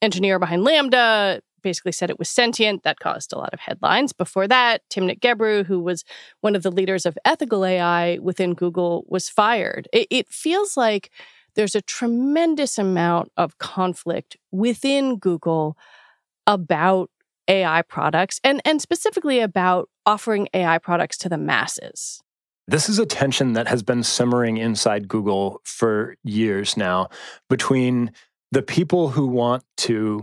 engineer 0.00 0.38
behind 0.38 0.64
LaMDA 0.64 1.40
basically 1.62 1.92
said 1.92 2.10
it 2.10 2.18
was 2.18 2.28
sentient. 2.28 2.84
That 2.84 3.00
caused 3.00 3.32
a 3.32 3.38
lot 3.38 3.52
of 3.52 3.60
headlines. 3.60 4.12
Before 4.12 4.48
that, 4.48 4.82
Timnit 4.88 5.20
Gebru, 5.20 5.66
who 5.66 5.80
was 5.80 6.04
one 6.40 6.56
of 6.56 6.62
the 6.62 6.70
leaders 6.70 7.04
of 7.04 7.18
ethical 7.24 7.64
AI 7.64 8.18
within 8.18 8.54
Google, 8.54 9.04
was 9.08 9.28
fired. 9.28 9.88
It, 9.92 10.06
it 10.10 10.28
feels 10.28 10.76
like 10.76 11.10
there's 11.54 11.74
a 11.74 11.82
tremendous 11.82 12.78
amount 12.78 13.32
of 13.36 13.58
conflict 13.58 14.36
within 14.50 15.16
Google 15.16 15.76
about 16.54 17.10
AI 17.48 17.82
products 17.82 18.40
and, 18.44 18.60
and 18.64 18.80
specifically 18.80 19.40
about 19.40 19.88
offering 20.06 20.48
AI 20.54 20.78
products 20.78 21.16
to 21.18 21.28
the 21.28 21.38
masses. 21.38 22.20
This 22.66 22.88
is 22.88 22.98
a 22.98 23.06
tension 23.06 23.54
that 23.54 23.68
has 23.68 23.82
been 23.82 24.02
simmering 24.02 24.56
inside 24.56 25.08
Google 25.08 25.60
for 25.64 26.16
years 26.22 26.76
now 26.76 27.08
between 27.48 28.12
the 28.52 28.62
people 28.62 29.10
who 29.10 29.26
want 29.26 29.64
to 29.78 30.22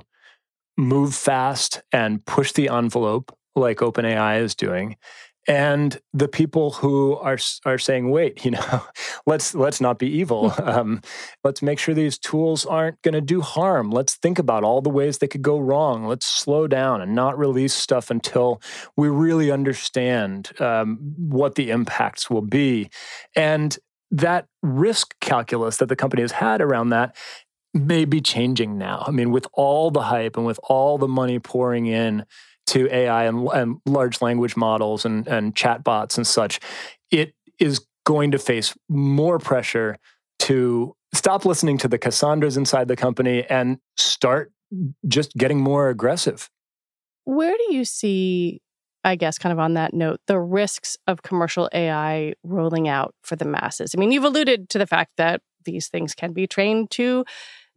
move 0.77 1.13
fast 1.15 1.81
and 1.91 2.25
push 2.25 2.51
the 2.53 2.69
envelope 2.69 3.35
like 3.55 3.77
OpenAI 3.77 4.41
is 4.41 4.55
doing 4.55 4.95
and 5.47 5.99
the 6.13 6.27
people 6.27 6.71
who 6.71 7.15
are 7.15 7.37
are 7.65 7.77
saying, 7.77 8.09
"Wait, 8.09 8.43
you 8.43 8.51
know, 8.51 8.83
let's 9.25 9.55
let's 9.55 9.79
not 9.81 9.99
be 9.99 10.07
evil. 10.07 10.53
Um, 10.67 11.01
let's 11.45 11.61
make 11.61 11.79
sure 11.79 11.95
these 11.95 12.19
tools 12.19 12.65
aren't 12.65 13.01
going 13.01 13.13
to 13.13 13.21
do 13.21 13.39
harm. 13.39 13.89
Let's 13.89 14.15
think 14.15 14.37
about 14.37 14.65
all 14.65 14.81
the 14.81 14.89
ways 14.89 15.17
they 15.17 15.27
could 15.27 15.41
go 15.41 15.57
wrong. 15.57 16.05
Let's 16.05 16.25
slow 16.25 16.67
down 16.67 16.99
and 16.99 17.15
not 17.15 17.39
release 17.39 17.73
stuff 17.73 18.11
until 18.11 18.61
we 18.97 19.07
really 19.07 19.49
understand 19.49 20.51
um, 20.59 20.97
what 21.17 21.55
the 21.55 21.69
impacts 21.69 22.29
will 22.29 22.41
be." 22.41 22.89
And 23.33 23.77
that 24.11 24.47
risk 24.61 25.15
calculus 25.21 25.77
that 25.77 25.89
the 25.89 25.95
company 25.95 26.21
has 26.21 26.33
had 26.33 26.61
around 26.61 26.89
that 26.89 27.15
may 27.73 28.05
be 28.05 28.21
changing 28.21 28.77
now. 28.77 29.03
I 29.07 29.11
mean, 29.11 29.31
with 29.31 29.47
all 29.53 29.91
the 29.91 30.03
hype 30.03 30.37
and 30.37 30.45
with 30.45 30.59
all 30.63 30.97
the 30.97 31.07
money 31.07 31.39
pouring 31.39 31.85
in 31.85 32.25
to 32.67 32.93
AI 32.93 33.25
and, 33.25 33.47
and 33.49 33.77
large 33.85 34.21
language 34.21 34.55
models 34.55 35.05
and, 35.05 35.27
and 35.27 35.55
chatbots 35.55 36.17
and 36.17 36.27
such, 36.27 36.59
it 37.11 37.33
is 37.59 37.85
going 38.05 38.31
to 38.31 38.39
face 38.39 38.75
more 38.87 39.39
pressure 39.39 39.97
to 40.39 40.95
stop 41.13 41.45
listening 41.45 41.77
to 41.79 41.87
the 41.87 41.97
Cassandras 41.97 42.57
inside 42.57 42.87
the 42.87 42.95
company 42.95 43.43
and 43.49 43.79
start 43.95 44.51
just 45.07 45.33
getting 45.33 45.59
more 45.59 45.89
aggressive. 45.89 46.49
Where 47.23 47.55
do 47.57 47.75
you 47.75 47.83
see, 47.83 48.61
I 49.03 49.15
guess, 49.15 49.37
kind 49.37 49.51
of 49.51 49.59
on 49.59 49.73
that 49.73 49.93
note, 49.93 50.19
the 50.27 50.39
risks 50.39 50.97
of 51.07 51.21
commercial 51.21 51.69
AI 51.73 52.33
rolling 52.43 52.87
out 52.87 53.15
for 53.23 53.35
the 53.35 53.45
masses? 53.45 53.93
I 53.95 53.99
mean, 53.99 54.11
you've 54.11 54.23
alluded 54.23 54.69
to 54.69 54.77
the 54.77 54.87
fact 54.87 55.11
that 55.17 55.41
these 55.65 55.87
things 55.87 56.13
can 56.13 56.33
be 56.33 56.47
trained 56.47 56.91
to 56.91 57.25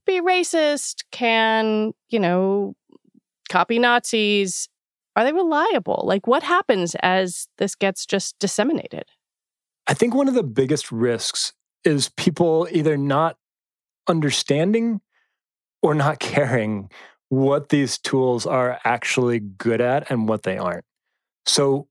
be 0.06 0.20
racist, 0.20 1.04
can, 1.10 1.92
you 2.08 2.18
know, 2.18 2.74
copy 3.48 3.78
Nazis, 3.78 4.68
are 5.20 5.24
they 5.24 5.32
reliable? 5.32 6.02
Like, 6.06 6.26
what 6.26 6.42
happens 6.42 6.96
as 7.02 7.46
this 7.58 7.74
gets 7.74 8.06
just 8.06 8.38
disseminated? 8.38 9.04
I 9.86 9.92
think 9.92 10.14
one 10.14 10.28
of 10.28 10.34
the 10.34 10.42
biggest 10.42 10.90
risks 10.90 11.52
is 11.84 12.08
people 12.16 12.66
either 12.70 12.96
not 12.96 13.36
understanding 14.08 15.02
or 15.82 15.94
not 15.94 16.18
caring 16.20 16.90
what 17.28 17.68
these 17.68 17.98
tools 17.98 18.46
are 18.46 18.80
actually 18.84 19.40
good 19.40 19.82
at 19.82 20.10
and 20.10 20.26
what 20.26 20.42
they 20.42 20.56
aren't. 20.56 20.84
So 21.44 21.86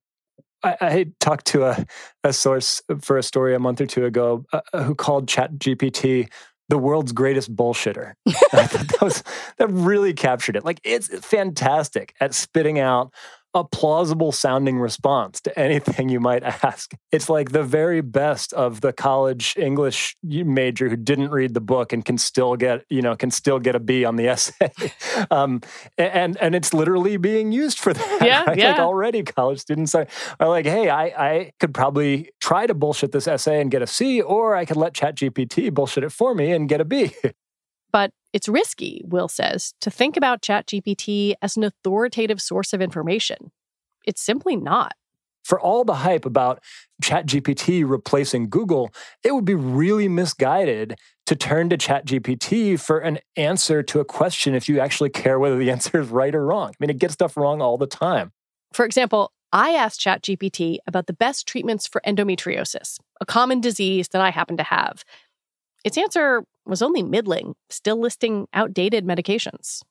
I, 0.63 0.77
I 0.81 1.05
talked 1.19 1.45
to 1.47 1.65
a, 1.65 1.85
a 2.23 2.33
source 2.33 2.81
for 2.99 3.17
a 3.17 3.23
story 3.23 3.53
a 3.53 3.59
month 3.59 3.79
or 3.79 3.85
two 3.85 4.05
ago 4.05 4.43
uh, 4.51 4.61
who 4.81 4.95
called 4.95 5.27
ChatGPT 5.27 6.29
the 6.69 6.77
world's 6.77 7.11
greatest 7.11 7.53
bullshitter. 7.55 8.13
that, 8.25 8.97
was, 9.01 9.23
that 9.57 9.67
really 9.69 10.13
captured 10.13 10.55
it. 10.55 10.63
Like, 10.63 10.79
it's 10.83 11.07
fantastic 11.25 12.13
at 12.19 12.33
spitting 12.33 12.79
out 12.79 13.13
a 13.53 13.63
plausible 13.63 14.31
sounding 14.31 14.79
response 14.79 15.41
to 15.41 15.59
anything 15.59 16.09
you 16.09 16.19
might 16.19 16.43
ask. 16.43 16.93
It's 17.11 17.29
like 17.29 17.51
the 17.51 17.63
very 17.63 18.01
best 18.01 18.53
of 18.53 18.81
the 18.81 18.93
college 18.93 19.55
English 19.57 20.15
major 20.23 20.89
who 20.89 20.95
didn't 20.95 21.31
read 21.31 21.53
the 21.53 21.61
book 21.61 21.91
and 21.91 22.05
can 22.05 22.17
still 22.17 22.55
get, 22.55 22.85
you 22.89 23.01
know, 23.01 23.15
can 23.15 23.31
still 23.31 23.59
get 23.59 23.75
a 23.75 23.79
B 23.79 24.05
on 24.05 24.17
the 24.17 24.27
essay. 24.27 24.71
um, 25.31 25.61
and 25.97 26.37
and 26.37 26.53
it's 26.53 26.73
literally 26.73 27.17
being 27.17 27.51
used 27.51 27.79
for 27.79 27.93
that. 27.99 28.19
Yeah, 28.21 28.43
right? 28.45 28.57
yeah. 28.57 28.71
Like 28.71 28.79
already 28.79 29.23
college 29.23 29.59
students 29.59 29.95
are, 29.95 30.07
are 30.39 30.47
like, 30.47 30.65
hey, 30.65 30.89
I, 30.89 31.05
I 31.05 31.51
could 31.59 31.73
probably 31.73 32.31
try 32.39 32.67
to 32.67 32.73
bullshit 32.73 33.11
this 33.11 33.27
essay 33.27 33.61
and 33.61 33.71
get 33.71 33.81
a 33.81 33.87
C, 33.87 34.21
or 34.21 34.55
I 34.55 34.65
could 34.65 34.77
let 34.77 34.93
ChatGPT 34.93 35.73
bullshit 35.73 36.03
it 36.03 36.11
for 36.11 36.35
me 36.35 36.51
and 36.51 36.69
get 36.69 36.81
a 36.81 36.85
B. 36.85 37.13
But 37.91 38.11
it's 38.33 38.47
risky, 38.47 39.01
Will 39.05 39.27
says, 39.27 39.73
to 39.81 39.89
think 39.89 40.15
about 40.15 40.41
ChatGPT 40.41 41.33
as 41.41 41.57
an 41.57 41.63
authoritative 41.63 42.41
source 42.41 42.73
of 42.73 42.81
information. 42.81 43.51
It's 44.05 44.21
simply 44.21 44.55
not. 44.55 44.93
For 45.43 45.59
all 45.59 45.83
the 45.83 45.95
hype 45.95 46.25
about 46.25 46.61
ChatGPT 47.01 47.83
replacing 47.87 48.49
Google, 48.49 48.93
it 49.23 49.33
would 49.33 49.45
be 49.45 49.55
really 49.55 50.07
misguided 50.07 50.95
to 51.25 51.35
turn 51.35 51.69
to 51.69 51.77
ChatGPT 51.77 52.79
for 52.79 52.99
an 52.99 53.19
answer 53.35 53.81
to 53.83 53.99
a 53.99 54.05
question 54.05 54.53
if 54.53 54.69
you 54.69 54.79
actually 54.79 55.09
care 55.09 55.39
whether 55.39 55.57
the 55.57 55.71
answer 55.71 56.01
is 56.01 56.09
right 56.09 56.35
or 56.35 56.45
wrong. 56.45 56.69
I 56.69 56.75
mean, 56.79 56.89
it 56.89 56.99
gets 56.99 57.13
stuff 57.13 57.35
wrong 57.37 57.61
all 57.61 57.77
the 57.77 57.87
time. 57.87 58.31
For 58.73 58.85
example, 58.85 59.31
I 59.51 59.71
asked 59.71 59.99
ChatGPT 60.01 60.77
about 60.85 61.07
the 61.07 61.13
best 61.13 61.47
treatments 61.47 61.87
for 61.87 62.01
endometriosis, 62.05 62.99
a 63.19 63.25
common 63.25 63.61
disease 63.61 64.09
that 64.09 64.21
I 64.21 64.29
happen 64.29 64.57
to 64.57 64.63
have. 64.63 65.03
Its 65.83 65.97
answer 65.97 66.43
was 66.65 66.81
only 66.81 67.03
middling, 67.03 67.55
still 67.69 67.99
listing 67.99 68.47
outdated 68.53 69.05
medications. 69.05 69.81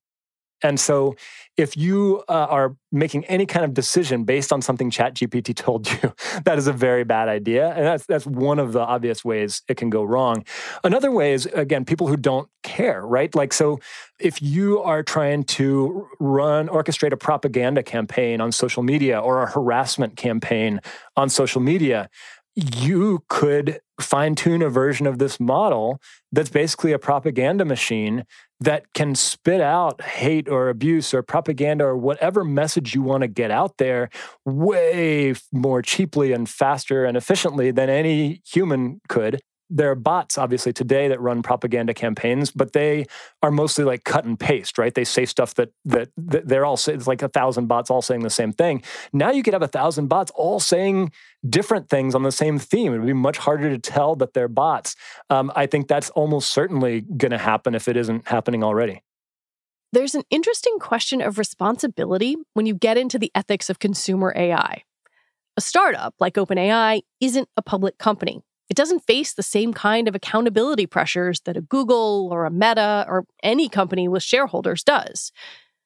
And 0.63 0.81
so, 0.81 1.15
if 1.57 1.77
you 1.77 2.23
uh, 2.29 2.47
are 2.51 2.77
making 2.91 3.25
any 3.27 3.47
kind 3.47 3.65
of 3.65 3.75
decision 3.75 4.25
based 4.25 4.53
on 4.53 4.61
something 4.61 4.91
ChatGPT 4.91 5.55
told 5.57 5.91
you, 5.91 6.13
that 6.45 6.59
is 6.59 6.67
a 6.67 6.73
very 6.73 7.05
bad 7.05 7.29
idea, 7.29 7.71
and 7.71 7.85
that's 7.85 8.07
that's 8.07 8.27
one 8.27 8.59
of 8.59 8.73
the 8.73 8.81
obvious 8.81 9.25
ways 9.25 9.63
it 9.69 9.77
can 9.77 9.91
go 9.91 10.03
wrong. 10.03 10.45
Another 10.83 11.13
way 11.13 11.33
is 11.33 11.47
again 11.47 11.85
people 11.85 12.09
who 12.09 12.17
don't 12.17 12.49
care, 12.63 13.03
right? 13.07 13.33
Like 13.35 13.53
so, 13.53 13.79
if 14.19 14.43
you 14.43 14.81
are 14.81 15.03
trying 15.03 15.45
to 15.45 16.09
run 16.19 16.69
orchestrate 16.69 17.13
a 17.13 17.17
propaganda 17.17 17.83
campaign 17.83 18.41
on 18.41 18.51
social 18.51 18.83
media 18.83 19.19
or 19.21 19.43
a 19.43 19.51
harassment 19.51 20.17
campaign 20.17 20.81
on 21.17 21.29
social 21.29 21.61
media, 21.61 22.11
you 22.59 23.23
could 23.29 23.81
fine 24.01 24.35
tune 24.35 24.63
a 24.63 24.69
version 24.69 25.07
of 25.07 25.19
this 25.19 25.39
model 25.39 26.01
that's 26.33 26.51
basically 26.51 26.93
a 26.93 26.99
propaganda 26.99 27.65
machine 27.65 28.25
that 28.61 28.93
can 28.95 29.15
spit 29.15 29.61
out 29.61 30.03
hate 30.03 30.49
or 30.49 30.69
abuse 30.69 31.15
or 31.15 31.23
propaganda 31.23 31.85
or 31.85 31.97
whatever 31.97 32.45
message 32.45 32.95
you 32.95 33.03
want 33.03 33.23
to 33.23 33.29
get 33.29 33.53
out 33.53 33.77
there 33.79 34.11
way 34.45 35.35
more 35.53 35.83
cheaply 35.83 36.33
and 36.33 36.49
faster 36.49 37.05
and 37.05 37.17
efficiently 37.17 37.71
than 37.71 37.89
any 37.89 38.43
human 38.45 39.01
could 39.09 39.41
there 39.71 39.91
are 39.91 39.95
bots 39.95 40.39
obviously 40.39 40.73
today 40.73 41.09
that 41.09 41.21
run 41.21 41.43
propaganda 41.43 41.93
campaigns 41.93 42.51
but 42.51 42.73
they 42.73 43.05
are 43.43 43.51
mostly 43.51 43.85
like 43.85 44.05
cut 44.05 44.25
and 44.25 44.39
paste 44.39 44.79
right? 44.79 44.95
They 44.95 45.05
say 45.05 45.25
stuff 45.25 45.55
that 45.55 45.71
that, 45.85 46.11
that 46.17 46.49
they're 46.49 46.65
all 46.65 46.79
it's 46.87 47.07
like 47.07 47.23
a 47.23 47.29
thousand 47.29 47.67
bots 47.67 47.91
all 47.91 48.03
saying 48.03 48.23
the 48.23 48.31
same 48.31 48.53
thing. 48.53 48.83
Now 49.13 49.31
you 49.31 49.43
could 49.43 49.55
have 49.55 49.63
a 49.63 49.69
thousand 49.69 50.09
bots 50.09 50.33
all 50.35 50.61
saying 50.61 51.13
different 51.49 51.89
things 51.89 52.15
on 52.15 52.23
the 52.23 52.33
same 52.33 52.59
theme. 52.59 52.93
It 52.93 52.99
would 52.99 53.07
be 53.07 53.13
much 53.13 53.39
harder 53.39 53.71
to 53.71 53.79
tell 53.79 54.17
that 54.17 54.35
they're 54.35 54.49
bots. 54.49 54.97
Um, 55.31 55.53
i 55.55 55.67
think 55.67 55.89
that's 55.89 56.11
almost 56.11 56.51
certainly 56.51 57.03
going 57.03 57.31
to 57.33 57.39
happen 57.39 57.75
if 57.75 57.89
it 57.89 57.97
isn't 57.97 58.29
happening 58.29 58.65
already. 58.65 59.03
There's 59.93 60.15
an 60.15 60.25
interesting 60.31 60.79
question 60.79 61.23
of 61.23 61.39
responsibility 61.39 62.37
when 62.55 62.67
you 62.67 62.75
get 62.75 62.99
into 62.99 63.19
the 63.19 63.31
ethics 63.35 63.71
of 63.71 63.79
consumer 63.79 64.33
ai 64.37 64.83
a 65.59 65.61
startup 65.61 66.15
like 66.21 66.35
openai 66.35 67.03
isn't 67.21 67.49
a 67.57 67.63
public 67.63 67.99
company 67.99 68.41
it 68.69 68.77
doesn't 68.77 69.07
face 69.07 69.33
the 69.33 69.43
same 69.43 69.73
kind 69.73 70.09
of 70.09 70.15
accountability 70.15 70.87
pressures 70.87 71.41
that 71.43 71.57
a 71.57 71.63
Google 71.63 72.29
or 72.31 72.45
a 72.45 72.51
Meta 72.51 73.07
or 73.09 73.25
any 73.43 73.69
company 73.69 74.09
with 74.09 74.23
shareholders 74.23 74.83
does. 74.83 75.33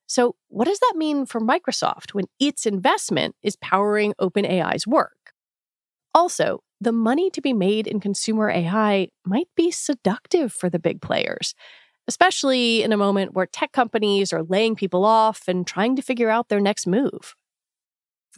So, 0.07 0.35
what 0.49 0.67
does 0.67 0.81
that 0.81 0.95
mean 0.97 1.25
for 1.25 1.41
Microsoft 1.41 2.13
when 2.13 2.27
its 2.39 2.67
investment 2.67 3.37
is 3.43 3.57
powering 3.57 4.15
OpenAI's 4.21 4.87
work? 4.87 5.33
Also, 6.15 6.61
the 6.81 6.93
money 6.93 7.31
to 7.31 7.41
be 7.41 7.53
made 7.53 7.87
in 7.87 8.01
consumer 8.01 8.51
AI 8.51 9.09
might 9.25 9.49
be 9.57 9.71
seductive 9.71 10.53
for 10.53 10.69
the 10.69 10.81
big 10.81 11.01
players, 11.01 11.55
especially 12.09 12.83
in 12.83 12.93
a 12.93 12.97
moment 12.97 13.33
where 13.35 13.47
tech 13.47 13.73
companies 13.73 14.33
are 14.33 14.43
laying 14.43 14.75
people 14.75 15.05
off 15.05 15.45
and 15.47 15.67
trying 15.67 15.97
to 15.97 16.03
figure 16.03 16.29
out 16.29 16.49
their 16.49 16.61
next 16.61 16.87
move 16.87 17.35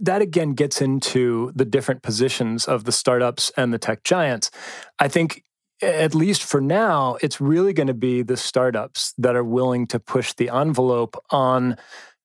that 0.00 0.22
again 0.22 0.54
gets 0.54 0.83
into 0.83 1.52
the 1.54 1.64
different 1.64 2.02
positions 2.02 2.66
of 2.66 2.85
the 2.85 2.92
startups 2.92 3.52
and 3.57 3.72
the 3.72 3.78
tech 3.78 4.04
giants. 4.04 4.50
I 4.98 5.09
think 5.09 5.44
at 5.83 6.14
least 6.14 6.42
for 6.42 6.61
now, 6.61 7.16
it's 7.20 7.40
really 7.40 7.72
going 7.72 7.88
to 7.88 7.94
be 7.94 8.22
the 8.22 8.37
startups 8.37 9.12
that 9.18 9.37
are 9.37 9.44
willing 9.44 9.87
to 9.88 10.00
push 10.00 10.33
the 10.33 10.48
envelope 10.48 11.16
on 11.30 11.76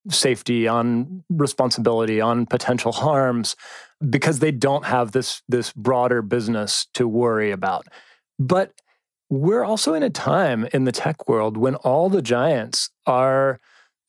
safety, 0.10 0.68
on 0.68 1.24
responsibility, 1.30 2.22
on 2.22 2.46
potential 2.46 2.92
harms, 2.92 3.56
because 4.08 4.40
they 4.40 4.52
don't 4.52 4.86
have 4.86 5.12
this 5.12 5.42
this 5.50 5.74
broader 5.74 6.22
business 6.22 6.88
to 6.94 7.08
worry 7.08 7.52
about. 7.52 7.86
But 8.38 8.72
we're 9.30 9.64
also 9.64 9.94
in 9.94 10.04
a 10.04 10.10
time 10.10 10.68
in 10.74 10.86
the 10.86 10.92
tech 10.92 11.28
world 11.28 11.58
when 11.58 11.76
all 11.76 12.10
the 12.10 12.22
giants 12.22 12.90
are 13.06 13.60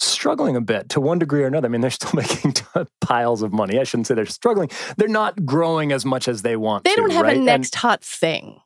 struggling 0.03 0.57
a 0.57 0.61
bit 0.61 0.89
to 0.91 1.01
one 1.01 1.19
degree 1.19 1.43
or 1.43 1.47
another. 1.47 1.67
I 1.67 1.71
mean, 1.71 1.81
they're 1.81 1.91
still 1.91 2.13
making 2.15 2.55
piles 3.01 3.43
of 3.43 3.53
money. 3.53 3.79
I 3.79 3.85
shouldn't 3.85 4.07
say 4.07 4.15
they're 4.15 4.27
struggling. 4.27 4.71
They're 4.97 5.09
not 5.09 5.45
growing 5.45 5.93
as 5.93 6.05
much 6.05 6.29
as 6.29 6.43
they 6.43 6.57
want. 6.57 6.85
They 6.85 6.95
don't 6.95 7.11
have 7.13 7.25
right? 7.25 7.37
a 7.37 7.41
next 7.41 7.75
and, 7.75 7.81
hot 7.81 8.03
thing. 8.03 8.61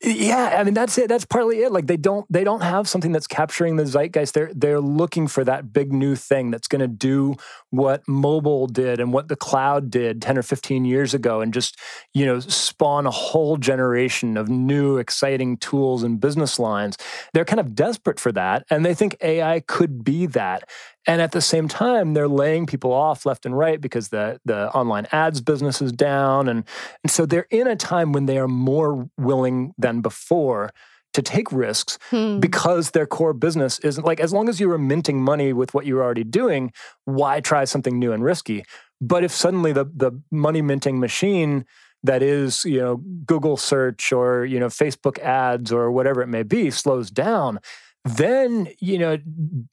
Yeah, 0.00 0.54
I 0.56 0.62
mean 0.62 0.74
that's 0.74 0.96
it. 0.96 1.08
That's 1.08 1.24
partly 1.24 1.62
it. 1.62 1.72
Like 1.72 1.88
they 1.88 1.96
don't 1.96 2.24
they 2.32 2.44
don't 2.44 2.60
have 2.62 2.88
something 2.88 3.10
that's 3.10 3.26
capturing 3.26 3.74
the 3.74 3.84
zeitgeist. 3.84 4.32
They're 4.32 4.52
they're 4.54 4.80
looking 4.80 5.26
for 5.26 5.42
that 5.42 5.72
big 5.72 5.92
new 5.92 6.14
thing 6.14 6.52
that's 6.52 6.68
going 6.68 6.80
to 6.82 6.86
do 6.86 7.34
what 7.70 8.06
mobile 8.06 8.68
did 8.68 9.00
and 9.00 9.12
what 9.12 9.26
the 9.26 9.34
cloud 9.34 9.90
did 9.90 10.22
10 10.22 10.38
or 10.38 10.42
15 10.42 10.84
years 10.84 11.14
ago 11.14 11.40
and 11.40 11.52
just, 11.52 11.76
you 12.14 12.24
know, 12.24 12.38
spawn 12.38 13.06
a 13.06 13.10
whole 13.10 13.56
generation 13.56 14.36
of 14.36 14.48
new 14.48 14.98
exciting 14.98 15.56
tools 15.56 16.04
and 16.04 16.20
business 16.20 16.60
lines. 16.60 16.96
They're 17.34 17.44
kind 17.44 17.60
of 17.60 17.74
desperate 17.74 18.20
for 18.20 18.30
that 18.32 18.64
and 18.70 18.86
they 18.86 18.94
think 18.94 19.16
AI 19.20 19.60
could 19.66 20.04
be 20.04 20.26
that. 20.26 20.62
And 21.08 21.22
at 21.22 21.32
the 21.32 21.40
same 21.40 21.68
time, 21.68 22.12
they're 22.12 22.28
laying 22.28 22.66
people 22.66 22.92
off 22.92 23.24
left 23.24 23.46
and 23.46 23.56
right 23.56 23.80
because 23.80 24.10
the, 24.10 24.38
the 24.44 24.70
online 24.72 25.06
ads 25.10 25.40
business 25.40 25.80
is 25.80 25.90
down. 25.90 26.48
And, 26.48 26.64
and 27.02 27.10
so 27.10 27.24
they're 27.24 27.46
in 27.50 27.66
a 27.66 27.76
time 27.76 28.12
when 28.12 28.26
they 28.26 28.38
are 28.38 28.46
more 28.46 29.08
willing 29.16 29.72
than 29.78 30.02
before 30.02 30.70
to 31.14 31.22
take 31.22 31.50
risks 31.50 31.98
hmm. 32.10 32.38
because 32.38 32.90
their 32.90 33.06
core 33.06 33.32
business 33.32 33.78
isn't 33.78 34.04
like 34.04 34.20
as 34.20 34.34
long 34.34 34.50
as 34.50 34.60
you 34.60 34.68
were 34.68 34.76
minting 34.76 35.22
money 35.22 35.54
with 35.54 35.72
what 35.72 35.86
you're 35.86 36.02
already 36.02 36.24
doing, 36.24 36.70
why 37.06 37.40
try 37.40 37.64
something 37.64 37.98
new 37.98 38.12
and 38.12 38.22
risky? 38.22 38.62
But 39.00 39.24
if 39.24 39.32
suddenly 39.32 39.72
the 39.72 39.86
the 39.86 40.12
money 40.30 40.60
minting 40.60 41.00
machine 41.00 41.64
that 42.02 42.22
is, 42.22 42.64
you 42.64 42.78
know, 42.78 42.96
Google 43.24 43.56
search 43.56 44.12
or, 44.12 44.44
you 44.44 44.60
know, 44.60 44.66
Facebook 44.66 45.18
ads 45.20 45.72
or 45.72 45.90
whatever 45.90 46.22
it 46.22 46.28
may 46.28 46.42
be 46.42 46.70
slows 46.70 47.10
down, 47.10 47.58
then 48.04 48.68
you 48.78 48.98
know 48.98 49.18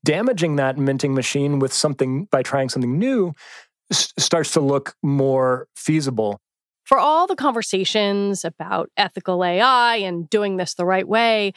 damaging 0.04 0.56
that 0.58 0.78
minting 0.78 1.14
machine 1.14 1.60
with 1.60 1.74
something 1.74 2.26
by 2.26 2.42
trying 2.44 2.70
something 2.70 2.98
new 2.98 3.34
s- 3.92 4.14
starts 4.18 4.52
to 4.54 4.60
look 4.60 4.96
more 5.04 5.68
feasible. 5.76 6.40
For 6.84 7.00
all 7.00 7.26
the 7.28 7.36
conversations 7.36 8.46
about 8.46 8.90
ethical 8.98 9.44
ai 9.44 9.96
and 9.98 10.30
doing 10.30 10.58
this 10.58 10.74
the 10.76 10.86
right 10.86 11.08
way 11.08 11.54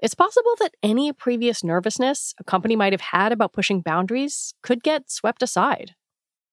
it's 0.00 0.14
possible 0.14 0.54
that 0.60 0.74
any 0.82 1.12
previous 1.12 1.64
nervousness 1.64 2.34
a 2.38 2.44
company 2.44 2.76
might 2.76 2.92
have 2.92 3.00
had 3.00 3.32
about 3.32 3.52
pushing 3.52 3.80
boundaries 3.80 4.54
could 4.62 4.82
get 4.82 5.10
swept 5.10 5.42
aside 5.42 5.94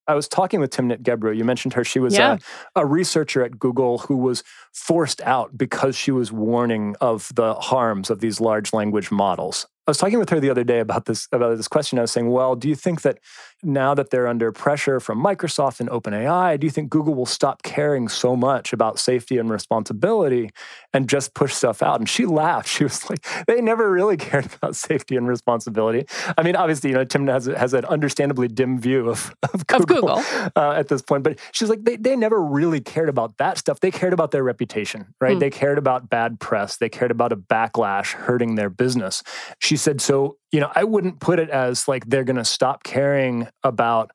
I 0.08 0.16
was 0.16 0.28
talking 0.28 0.60
with 0.60 0.72
Timnit 0.72 1.02
Gebru. 1.02 1.36
You 1.36 1.44
mentioned 1.44 1.74
her. 1.74 1.84
She 1.84 2.00
was 2.00 2.16
yeah. 2.16 2.38
a, 2.76 2.82
a, 2.82 2.86
researcher 2.86 3.44
at 3.44 3.58
Google 3.58 4.00
who 4.00 4.18
was 4.18 4.44
forced 4.72 5.22
out 5.22 5.58
because 5.58 5.96
she 5.96 6.12
was 6.12 6.32
warning 6.32 6.96
of 7.02 7.32
the 7.34 7.56
harms 7.56 8.10
of 8.10 8.20
these 8.20 8.40
large 8.40 8.74
language 8.74 9.12
models. 9.12 9.68
I 9.88 9.92
was 9.92 10.00
talking 10.00 10.18
with 10.18 10.30
her 10.32 10.40
the 10.40 10.50
other 10.50 10.64
day 10.64 10.80
about 10.80 11.06
this 11.06 11.28
about 11.32 11.56
this 11.58 11.68
question. 11.68 12.00
I 12.00 12.02
was 12.02 12.12
saying, 12.12 12.32
well, 12.32 12.56
do 12.56 12.68
you 12.68 12.76
think 12.76 13.04
that 13.04 13.20
now 13.62 13.94
that 13.94 14.10
they're 14.10 14.28
under 14.28 14.52
pressure 14.52 15.00
from 15.00 15.24
Microsoft 15.24 15.80
and 15.80 15.90
OpenAI, 15.90 16.60
do 16.60 16.66
you 16.66 16.72
think 16.72 16.90
Google 16.90 17.14
will 17.14 17.28
stop 17.28 17.62
caring 17.62 18.08
so 18.08 18.36
much 18.36 18.74
about 18.74 18.98
safety 18.98 19.38
and 19.38 19.50
responsibility 19.50 20.50
and 20.92 21.08
just 21.08 21.36
push 21.36 21.54
stuff 21.54 21.84
out? 21.84 22.00
And 22.00 22.10
she 22.10 22.26
laughed. 22.26 22.70
She 22.76 22.84
was 22.84 23.10
like, 23.10 23.26
they 23.48 23.62
never 23.62 23.90
really 23.90 24.18
cared 24.28 24.54
about 24.54 24.76
safety 24.76 25.16
and 25.16 25.28
responsibility. 25.28 26.06
I 26.38 26.44
mean, 26.44 26.58
obviously, 26.58 26.90
you 26.90 26.96
know, 26.96 27.06
Tim 27.06 27.26
has 27.28 27.46
has 27.46 27.74
an 27.74 27.86
understandably 27.86 28.50
dim 28.50 28.80
view 28.80 29.10
of 29.10 29.34
of 29.54 29.66
Google, 29.68 30.10
Of 30.10 30.26
Google. 30.26 30.52
Uh, 30.56 30.72
at 30.72 30.88
this 30.90 31.02
point, 31.02 31.24
but 31.24 31.40
she's 31.52 31.70
like, 31.70 31.86
they 31.86 31.96
they 31.96 32.16
never 32.16 32.42
really 32.42 32.82
cared 32.82 33.08
about 33.08 33.38
that 33.38 33.58
stuff. 33.58 33.80
They 33.80 33.92
cared 33.92 34.14
about 34.14 34.32
their 34.32 34.44
reputation, 34.44 35.14
right? 35.22 35.34
Hmm. 35.34 35.40
They 35.40 35.50
cared 35.52 35.78
about 35.78 36.10
bad 36.10 36.40
press. 36.40 36.78
They 36.78 36.90
cared 36.90 37.12
about 37.12 37.32
a 37.32 37.38
backlash 37.38 38.12
hurting 38.14 38.56
their 38.56 38.70
business. 38.70 39.24
She 39.60 39.75
said, 39.78 40.02
so, 40.02 40.38
you 40.52 40.60
know, 40.60 40.72
I 40.76 40.84
wouldn't 40.84 41.20
put 41.20 41.40
it 41.40 41.50
as 41.50 41.88
like 41.88 42.06
they're 42.08 42.24
going 42.24 42.36
to 42.38 42.46
stop 42.46 42.84
caring 42.84 43.48
about 43.64 44.12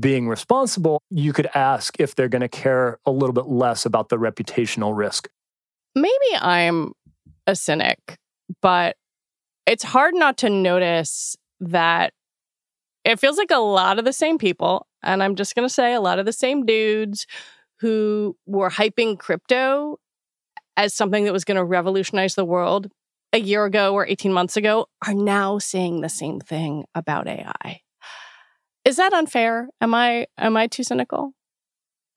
being 0.00 0.28
responsible. 0.28 1.00
You 1.10 1.32
could 1.32 1.48
ask 1.54 2.00
if 2.00 2.14
they're 2.14 2.28
going 2.28 2.42
to 2.42 2.48
care 2.48 2.98
a 3.06 3.10
little 3.10 3.32
bit 3.32 3.46
less 3.46 3.86
about 3.86 4.08
the 4.08 4.16
reputational 4.16 4.96
risk. 4.96 5.28
maybe 5.94 6.36
I'm 6.40 6.92
a 7.46 7.54
cynic, 7.54 8.18
but 8.60 8.96
it's 9.66 9.84
hard 9.84 10.14
not 10.14 10.38
to 10.38 10.50
notice 10.50 11.36
that 11.60 12.12
it 13.04 13.20
feels 13.20 13.38
like 13.38 13.50
a 13.50 13.58
lot 13.58 13.98
of 13.98 14.04
the 14.04 14.12
same 14.12 14.38
people, 14.38 14.86
and 15.02 15.22
I'm 15.22 15.34
just 15.34 15.54
going 15.54 15.66
to 15.66 15.72
say 15.72 15.94
a 15.94 16.00
lot 16.00 16.18
of 16.18 16.26
the 16.26 16.32
same 16.32 16.66
dudes 16.66 17.26
who 17.80 18.36
were 18.46 18.70
hyping 18.70 19.18
crypto 19.18 19.98
as 20.76 20.94
something 20.94 21.24
that 21.24 21.32
was 21.32 21.44
going 21.44 21.56
to 21.56 21.64
revolutionize 21.64 22.34
the 22.34 22.44
world 22.44 22.90
a 23.32 23.38
year 23.38 23.64
ago 23.64 23.94
or 23.94 24.06
18 24.06 24.32
months 24.32 24.56
ago 24.56 24.86
are 25.06 25.14
now 25.14 25.58
saying 25.58 26.00
the 26.00 26.08
same 26.08 26.40
thing 26.40 26.84
about 26.94 27.28
AI. 27.28 27.80
Is 28.84 28.96
that 28.96 29.12
unfair? 29.12 29.68
Am 29.80 29.94
I 29.94 30.26
am 30.38 30.56
I 30.56 30.66
too 30.66 30.82
cynical? 30.82 31.32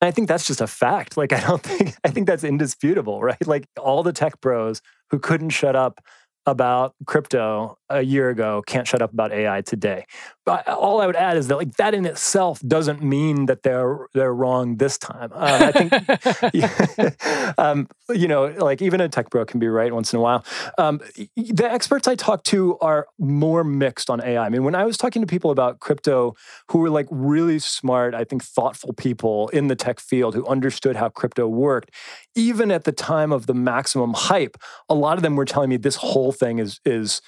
I 0.00 0.10
think 0.10 0.26
that's 0.26 0.46
just 0.46 0.60
a 0.60 0.66
fact. 0.66 1.16
Like, 1.16 1.32
I 1.32 1.40
don't 1.40 1.62
think, 1.62 1.96
I 2.04 2.08
think 2.08 2.26
that's 2.26 2.44
indisputable, 2.44 3.22
right? 3.22 3.46
Like, 3.46 3.66
all 3.78 4.02
the 4.02 4.12
tech 4.12 4.40
bros 4.40 4.82
who 5.10 5.18
couldn't 5.18 5.50
shut 5.50 5.76
up 5.76 6.00
about 6.44 6.94
crypto 7.06 7.78
a 7.92 8.02
year 8.02 8.30
ago 8.30 8.62
can't 8.66 8.86
shut 8.86 9.02
up 9.02 9.12
about 9.12 9.32
AI 9.32 9.60
today. 9.62 10.06
But 10.44 10.66
all 10.68 11.00
I 11.00 11.06
would 11.06 11.14
add 11.14 11.36
is 11.36 11.46
that, 11.48 11.56
like, 11.56 11.76
that 11.76 11.94
in 11.94 12.04
itself 12.04 12.60
doesn't 12.66 13.00
mean 13.00 13.46
that 13.46 13.62
they're 13.62 14.08
they're 14.12 14.34
wrong 14.34 14.76
this 14.78 14.98
time. 14.98 15.30
Um, 15.32 15.62
I 15.62 15.72
think, 15.72 17.18
um, 17.58 17.88
you 18.10 18.26
know, 18.26 18.46
like 18.58 18.82
even 18.82 19.00
a 19.00 19.08
tech 19.08 19.30
bro 19.30 19.44
can 19.44 19.60
be 19.60 19.68
right 19.68 19.92
once 19.92 20.12
in 20.12 20.18
a 20.18 20.22
while. 20.22 20.44
Um, 20.78 21.00
the 21.36 21.70
experts 21.70 22.08
I 22.08 22.16
talk 22.16 22.42
to 22.44 22.76
are 22.80 23.06
more 23.18 23.62
mixed 23.62 24.10
on 24.10 24.20
AI. 24.20 24.44
I 24.44 24.48
mean, 24.48 24.64
when 24.64 24.74
I 24.74 24.84
was 24.84 24.96
talking 24.96 25.22
to 25.22 25.26
people 25.26 25.52
about 25.52 25.78
crypto 25.78 26.34
who 26.70 26.78
were 26.78 26.90
like 26.90 27.06
really 27.10 27.60
smart, 27.60 28.14
I 28.14 28.24
think 28.24 28.42
thoughtful 28.42 28.94
people 28.94 29.48
in 29.50 29.68
the 29.68 29.76
tech 29.76 30.00
field 30.00 30.34
who 30.34 30.44
understood 30.46 30.96
how 30.96 31.08
crypto 31.08 31.46
worked, 31.46 31.90
even 32.34 32.72
at 32.72 32.82
the 32.82 32.92
time 32.92 33.32
of 33.32 33.46
the 33.46 33.54
maximum 33.54 34.14
hype, 34.14 34.56
a 34.88 34.94
lot 34.94 35.16
of 35.16 35.22
them 35.22 35.36
were 35.36 35.44
telling 35.44 35.70
me 35.70 35.76
this 35.76 35.96
whole 35.96 36.32
thing 36.32 36.58
is 36.58 36.80
is 36.84 37.20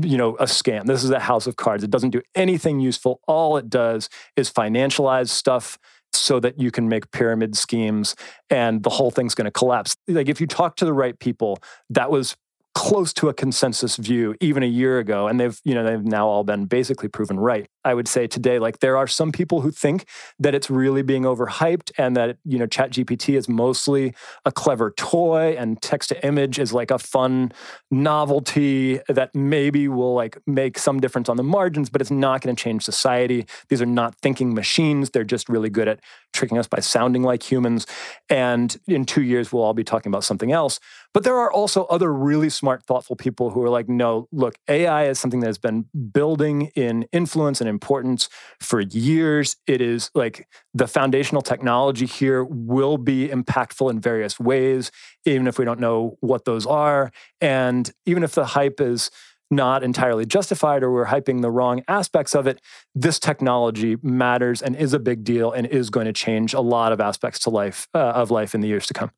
you 0.00 0.16
know 0.16 0.36
a 0.36 0.44
scam. 0.44 0.86
This 0.86 1.04
is 1.04 1.10
a 1.10 1.20
house 1.20 1.46
of 1.46 1.56
cards. 1.56 1.82
It 1.84 1.90
doesn't 1.90 2.10
do 2.10 2.22
anything 2.34 2.80
useful. 2.80 3.20
All 3.26 3.56
it 3.56 3.68
does 3.68 4.08
is 4.36 4.50
financialize 4.50 5.28
stuff 5.28 5.78
so 6.12 6.40
that 6.40 6.58
you 6.58 6.70
can 6.70 6.88
make 6.88 7.10
pyramid 7.10 7.56
schemes 7.56 8.16
and 8.48 8.82
the 8.82 8.90
whole 8.90 9.10
thing's 9.10 9.34
going 9.34 9.46
to 9.46 9.50
collapse. 9.50 9.96
Like 10.08 10.28
if 10.28 10.40
you 10.40 10.46
talk 10.46 10.76
to 10.76 10.84
the 10.84 10.92
right 10.92 11.18
people 11.18 11.58
that 11.90 12.10
was 12.10 12.36
close 12.74 13.12
to 13.14 13.28
a 13.28 13.34
consensus 13.34 13.96
view 13.96 14.34
even 14.40 14.62
a 14.62 14.66
year 14.66 14.98
ago 14.98 15.28
and 15.28 15.40
they've 15.40 15.58
you 15.64 15.74
know 15.74 15.82
they've 15.82 16.04
now 16.04 16.28
all 16.28 16.44
been 16.44 16.66
basically 16.66 17.08
proven 17.08 17.40
right 17.40 17.68
i 17.86 17.94
would 17.94 18.08
say 18.08 18.26
today 18.26 18.58
like 18.58 18.80
there 18.80 18.96
are 18.96 19.06
some 19.06 19.30
people 19.32 19.60
who 19.60 19.70
think 19.70 20.06
that 20.38 20.54
it's 20.54 20.68
really 20.68 21.02
being 21.02 21.22
overhyped 21.22 21.90
and 21.98 22.16
that 22.16 22.36
you 22.44 22.58
know 22.58 22.66
ChatGPT 22.66 23.36
is 23.36 23.48
mostly 23.48 24.14
a 24.44 24.52
clever 24.52 24.90
toy 24.96 25.54
and 25.58 25.80
text 25.80 26.10
to 26.10 26.26
image 26.26 26.58
is 26.58 26.72
like 26.72 26.90
a 26.90 26.98
fun 26.98 27.52
novelty 27.90 29.00
that 29.08 29.34
maybe 29.34 29.88
will 29.88 30.14
like 30.14 30.38
make 30.46 30.78
some 30.78 31.00
difference 31.00 31.28
on 31.28 31.36
the 31.36 31.42
margins 31.42 31.88
but 31.88 32.00
it's 32.00 32.10
not 32.10 32.40
going 32.40 32.54
to 32.54 32.62
change 32.62 32.82
society. 32.82 33.46
These 33.68 33.82
are 33.82 33.86
not 33.86 34.14
thinking 34.16 34.54
machines. 34.54 35.10
They're 35.10 35.24
just 35.24 35.48
really 35.48 35.70
good 35.70 35.88
at 35.88 36.00
tricking 36.32 36.58
us 36.58 36.66
by 36.66 36.80
sounding 36.80 37.22
like 37.22 37.42
humans. 37.50 37.86
And 38.28 38.76
in 38.86 39.04
2 39.04 39.22
years 39.22 39.52
we'll 39.52 39.62
all 39.62 39.74
be 39.74 39.84
talking 39.84 40.10
about 40.10 40.24
something 40.24 40.52
else. 40.52 40.80
But 41.12 41.24
there 41.24 41.36
are 41.36 41.52
also 41.52 41.84
other 41.84 42.12
really 42.12 42.50
smart 42.50 42.82
thoughtful 42.84 43.16
people 43.16 43.50
who 43.50 43.62
are 43.62 43.70
like 43.70 43.88
no 43.88 44.28
look 44.32 44.56
AI 44.68 45.08
is 45.08 45.18
something 45.18 45.40
that 45.40 45.46
has 45.46 45.58
been 45.58 45.86
building 46.12 46.70
in 46.74 47.06
influence 47.12 47.60
and 47.60 47.68
importance 47.76 48.28
for 48.60 48.80
years 48.80 49.56
it 49.66 49.80
is 49.80 50.10
like 50.14 50.36
the 50.74 50.88
foundational 50.88 51.42
technology 51.42 52.06
here 52.06 52.42
will 52.44 52.98
be 52.98 53.28
impactful 53.28 53.90
in 53.90 54.00
various 54.00 54.40
ways 54.40 54.90
even 55.24 55.46
if 55.46 55.58
we 55.58 55.64
don't 55.64 55.80
know 55.80 56.16
what 56.20 56.44
those 56.44 56.66
are 56.66 57.12
and 57.40 57.92
even 58.06 58.22
if 58.22 58.32
the 58.32 58.46
hype 58.46 58.80
is 58.80 59.10
not 59.50 59.82
entirely 59.82 60.26
justified 60.26 60.82
or 60.82 60.90
we're 60.92 61.06
hyping 61.06 61.42
the 61.42 61.50
wrong 61.50 61.82
aspects 61.88 62.34
of 62.34 62.46
it, 62.46 62.60
this 62.94 63.18
technology 63.18 63.96
matters 64.02 64.62
and 64.62 64.74
is 64.76 64.92
a 64.92 64.98
big 64.98 65.24
deal 65.24 65.52
and 65.52 65.66
is 65.66 65.90
going 65.90 66.06
to 66.06 66.12
change 66.12 66.52
a 66.52 66.60
lot 66.60 66.92
of 66.92 67.00
aspects 67.00 67.38
to 67.40 67.50
life 67.50 67.88
uh, 67.94 67.98
of 67.98 68.30
life 68.30 68.54
in 68.54 68.60
the 68.60 68.68
years 68.68 68.86
to 68.86 68.94
come. 68.94 69.10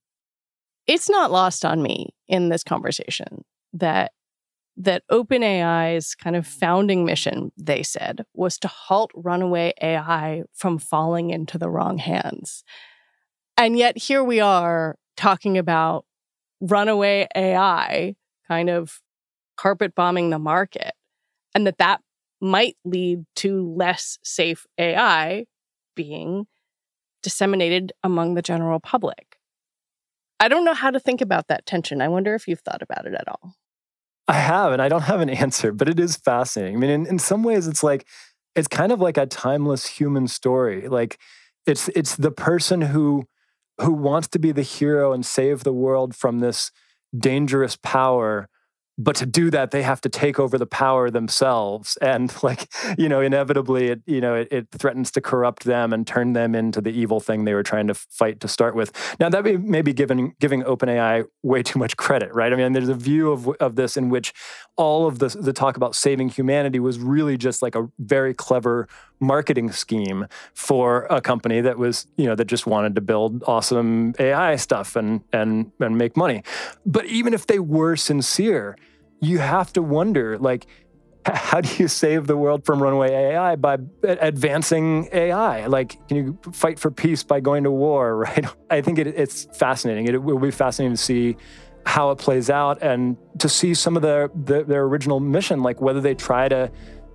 it's 0.86 1.08
not 1.08 1.30
lost 1.30 1.64
on 1.64 1.82
me 1.82 2.10
in 2.28 2.48
this 2.48 2.62
conversation 2.62 3.44
that 3.72 4.12
that 4.78 5.02
OpenAI's 5.10 6.14
kind 6.14 6.36
of 6.36 6.46
founding 6.46 7.04
mission, 7.04 7.50
they 7.56 7.82
said, 7.82 8.24
was 8.32 8.58
to 8.60 8.68
halt 8.68 9.10
runaway 9.14 9.72
AI 9.82 10.44
from 10.54 10.78
falling 10.78 11.30
into 11.30 11.58
the 11.58 11.68
wrong 11.68 11.98
hands. 11.98 12.62
And 13.56 13.76
yet 13.76 13.98
here 13.98 14.22
we 14.22 14.38
are 14.38 14.96
talking 15.16 15.58
about 15.58 16.04
runaway 16.60 17.26
AI 17.34 18.14
kind 18.46 18.70
of 18.70 19.00
carpet 19.56 19.96
bombing 19.96 20.30
the 20.30 20.38
market 20.38 20.92
and 21.54 21.66
that 21.66 21.78
that 21.78 22.00
might 22.40 22.76
lead 22.84 23.24
to 23.34 23.74
less 23.74 24.18
safe 24.22 24.64
AI 24.78 25.44
being 25.96 26.46
disseminated 27.24 27.92
among 28.04 28.34
the 28.34 28.42
general 28.42 28.78
public. 28.78 29.38
I 30.38 30.46
don't 30.46 30.64
know 30.64 30.74
how 30.74 30.92
to 30.92 31.00
think 31.00 31.20
about 31.20 31.48
that 31.48 31.66
tension. 31.66 32.00
I 32.00 32.06
wonder 32.06 32.36
if 32.36 32.46
you've 32.46 32.60
thought 32.60 32.82
about 32.82 33.06
it 33.06 33.14
at 33.14 33.26
all. 33.26 33.54
I 34.28 34.34
have, 34.34 34.72
and 34.72 34.82
I 34.82 34.88
don't 34.88 35.02
have 35.02 35.20
an 35.20 35.30
answer, 35.44 35.72
but 35.72 35.88
it 35.88 35.98
is 35.98 36.16
fascinating. 36.16 36.76
I 36.76 36.78
mean, 36.78 36.90
in, 36.90 37.06
in 37.06 37.18
some 37.18 37.42
ways, 37.42 37.66
it's 37.66 37.82
like 37.82 38.06
it's 38.54 38.68
kind 38.68 38.92
of 38.92 39.00
like 39.00 39.16
a 39.16 39.26
timeless 39.26 39.86
human 39.86 40.28
story. 40.28 40.88
Like 40.88 41.18
it's 41.66 41.88
it's 41.88 42.16
the 42.16 42.30
person 42.30 42.82
who 42.82 43.24
who 43.80 43.92
wants 43.92 44.28
to 44.28 44.38
be 44.38 44.52
the 44.52 44.62
hero 44.62 45.12
and 45.12 45.24
save 45.24 45.64
the 45.64 45.72
world 45.72 46.14
from 46.14 46.40
this 46.40 46.70
dangerous 47.16 47.76
power 47.82 48.48
but 48.98 49.14
to 49.16 49.26
do 49.26 49.50
that 49.50 49.70
they 49.70 49.82
have 49.82 50.00
to 50.00 50.08
take 50.08 50.40
over 50.40 50.58
the 50.58 50.66
power 50.66 51.08
themselves. 51.10 51.96
And 52.02 52.34
like 52.42 52.68
you 52.98 53.08
know 53.08 53.20
inevitably 53.20 53.88
it 53.88 54.02
you 54.06 54.20
know 54.20 54.34
it, 54.34 54.48
it 54.50 54.68
threatens 54.72 55.10
to 55.12 55.20
corrupt 55.20 55.64
them 55.64 55.92
and 55.92 56.06
turn 56.06 56.32
them 56.32 56.54
into 56.54 56.80
the 56.80 56.90
evil 56.90 57.20
thing 57.20 57.44
they 57.44 57.54
were 57.54 57.62
trying 57.62 57.86
to 57.86 57.94
fight 57.94 58.40
to 58.40 58.48
start 58.48 58.74
with. 58.74 58.92
Now 59.20 59.28
that 59.28 59.44
may, 59.44 59.56
may 59.56 59.82
be 59.82 59.92
giving 59.92 60.34
giving 60.40 60.62
openai 60.62 61.26
way 61.42 61.62
too 61.62 61.78
much 61.78 61.96
credit 61.96 62.34
right? 62.34 62.52
I 62.52 62.56
mean 62.56 62.72
there's 62.72 62.88
a 62.88 62.94
view 62.94 63.30
of, 63.30 63.48
of 63.60 63.76
this 63.76 63.96
in 63.96 64.08
which 64.10 64.34
all 64.76 65.06
of 65.06 65.18
the, 65.18 65.28
the 65.28 65.52
talk 65.52 65.76
about 65.76 65.94
saving 65.94 66.28
humanity 66.30 66.80
was 66.80 66.98
really 66.98 67.36
just 67.36 67.62
like 67.62 67.74
a 67.74 67.88
very 67.98 68.34
clever 68.34 68.88
marketing 69.20 69.72
scheme 69.72 70.26
for 70.54 71.06
a 71.10 71.20
company 71.20 71.60
that 71.60 71.78
was 71.78 72.06
you 72.16 72.26
know 72.26 72.34
that 72.34 72.46
just 72.46 72.66
wanted 72.66 72.94
to 72.94 73.00
build 73.00 73.42
awesome 73.46 74.14
ai 74.18 74.56
stuff 74.56 74.96
and 74.96 75.22
and 75.32 75.70
and 75.80 75.96
make 75.96 76.16
money. 76.16 76.42
But 76.86 77.06
even 77.06 77.34
if 77.34 77.46
they 77.46 77.58
were 77.58 77.96
sincere 77.96 78.76
you 79.20 79.38
have 79.38 79.72
to 79.74 79.82
wonder 79.82 80.38
like 80.38 80.66
how 81.34 81.60
do 81.60 81.82
you 81.82 81.88
save 81.88 82.26
the 82.26 82.36
world 82.36 82.64
from 82.64 82.82
runaway 82.82 83.10
AI 83.10 83.56
by 83.56 83.78
advancing 84.02 85.08
AI? 85.12 85.66
Like, 85.66 86.06
can 86.08 86.16
you 86.16 86.38
fight 86.52 86.78
for 86.78 86.90
peace 86.90 87.22
by 87.22 87.40
going 87.40 87.64
to 87.64 87.70
war, 87.70 88.16
right? 88.28 88.46
I 88.70 88.80
think 88.80 88.98
it, 88.98 89.06
it's 89.06 89.44
fascinating. 89.56 90.06
It 90.06 90.22
will 90.22 90.38
be 90.38 90.50
fascinating 90.50 90.96
to 90.96 91.02
see 91.02 91.36
how 91.86 92.10
it 92.10 92.16
plays 92.16 92.50
out 92.50 92.82
and 92.82 93.16
to 93.38 93.48
see 93.48 93.72
some 93.74 93.96
of 93.96 94.02
their, 94.02 94.30
their, 94.34 94.64
their 94.64 94.82
original 94.82 95.20
mission, 95.20 95.62
like 95.62 95.80
whether 95.80 96.00
they 96.00 96.14
try 96.14 96.48
to 96.48 96.70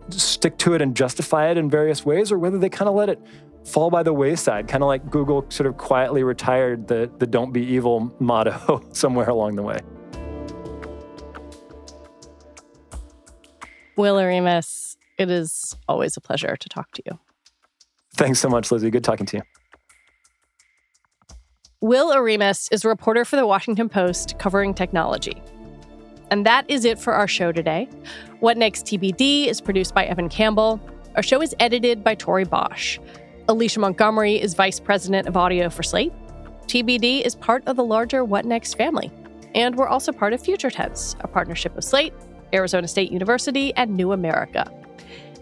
stick 0.10 0.58
to 0.58 0.74
it 0.74 0.82
and 0.82 0.96
justify 0.96 1.50
it 1.50 1.58
in 1.58 1.70
various 1.70 2.06
ways 2.06 2.32
or 2.32 2.40
whether 2.40 2.58
they 2.58 2.70
kind 2.70 2.90
of 2.90 2.96
let 2.96 3.10
it 3.10 3.20
fall 3.66 3.90
by 3.90 4.04
the 4.04 4.14
wayside, 4.14 4.68
kind 4.68 4.84
of 4.84 4.88
like 4.88 5.10
Google 5.10 5.46
sort 5.50 5.68
of 5.68 5.78
quietly 5.78 6.24
retired 6.24 6.88
the, 6.88 7.10
the 7.20 7.28
don't 7.28 7.54
be 7.54 7.64
evil 7.64 8.14
motto 8.20 8.84
somewhere 8.92 9.30
along 9.30 9.56
the 9.56 9.64
way. 9.64 9.80
Will 13.96 14.16
Oremus, 14.16 14.98
it 15.18 15.30
is 15.30 15.76
always 15.88 16.18
a 16.18 16.22
pleasure 16.22 16.56
to 16.56 16.70
talk 16.70 16.92
to 16.94 17.04
you. 17.06 17.20
Thanks 18.16 18.40
so 18.40 18.50
much, 18.50 18.72
Lizzie. 18.72 18.90
Good 18.90 19.04
talking 19.04 19.26
to 19.28 19.38
you. 19.38 19.44
Will 21.82 22.12
Oremus 22.14 22.70
is 22.72 22.86
a 22.86 22.88
reporter 22.88 23.26
for 23.26 23.36
the 23.36 23.46
Washington 23.46 23.90
Post 23.90 24.38
covering 24.40 24.74
technology. 24.74 25.42
And 26.32 26.46
that 26.46 26.66
is 26.70 26.86
it 26.86 26.98
for 26.98 27.14
our 27.14 27.28
show 27.28 27.52
today. 27.52 27.88
What 28.40 28.58
Next 28.58 28.86
TBD 28.86 29.48
is 29.48 29.62
produced 29.62 29.94
by 29.94 30.06
Evan 30.06 30.30
Campbell. 30.30 30.80
Our 31.16 31.24
show 31.24 31.42
is 31.42 31.54
edited 31.60 32.04
by 32.04 32.16
Tori 32.16 32.46
Bosch. 32.46 32.98
Alicia 33.50 33.80
Montgomery 33.80 34.42
is 34.42 34.54
Vice 34.54 34.80
President 34.80 35.28
of 35.28 35.36
Audio 35.36 35.70
for 35.70 35.84
Slate. 35.84 36.14
TBD 36.68 37.22
is 37.22 37.36
part 37.36 37.64
of 37.68 37.76
the 37.76 37.84
larger 37.84 38.24
What 38.24 38.46
Next 38.46 38.76
family. 38.76 39.12
And 39.54 39.76
we're 39.76 39.88
also 39.88 40.12
part 40.12 40.34
of 40.34 40.42
Future 40.42 40.72
Tense, 40.72 41.16
a 41.20 41.28
partnership 41.28 41.78
of 41.78 41.84
Slate, 41.84 42.14
Arizona 42.54 42.88
State 42.88 43.12
University, 43.12 43.74
and 43.76 43.96
New 43.96 44.12
America. 44.12 44.72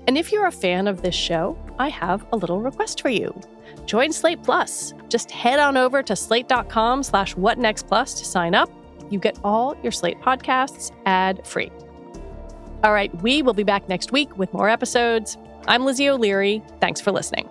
And 0.08 0.18
if 0.18 0.32
you're 0.32 0.48
a 0.48 0.52
fan 0.52 0.88
of 0.88 1.02
this 1.02 1.16
show, 1.16 1.58
I 1.78 1.90
have 1.90 2.26
a 2.32 2.38
little 2.38 2.62
request 2.62 3.02
for 3.02 3.10
you. 3.10 3.40
Join 3.86 4.12
Slate 4.12 4.44
Plus. 4.44 4.94
Just 5.10 5.30
head 5.32 5.60
on 5.60 5.78
over 5.78 6.02
to 6.04 6.16
slate.com 6.16 7.04
slash 7.04 7.36
whatnextplus 7.36 8.18
to 8.18 8.26
sign 8.26 8.56
up. 8.56 8.70
You 9.10 9.20
get 9.20 9.38
all 9.44 9.76
your 9.84 9.92
Slate 9.92 10.20
podcasts 10.22 10.92
ad-free. 11.06 11.72
All 12.84 12.94
right, 12.94 13.14
we 13.22 13.42
will 13.42 13.54
be 13.54 13.64
back 13.64 13.88
next 13.88 14.12
week 14.12 14.36
with 14.38 14.52
more 14.54 14.70
episodes. 14.70 15.38
I'm 15.68 15.86
Lizzie 15.86 16.10
O'Leary. 16.10 16.64
Thanks 16.80 17.00
for 17.00 17.12
listening. 17.12 17.48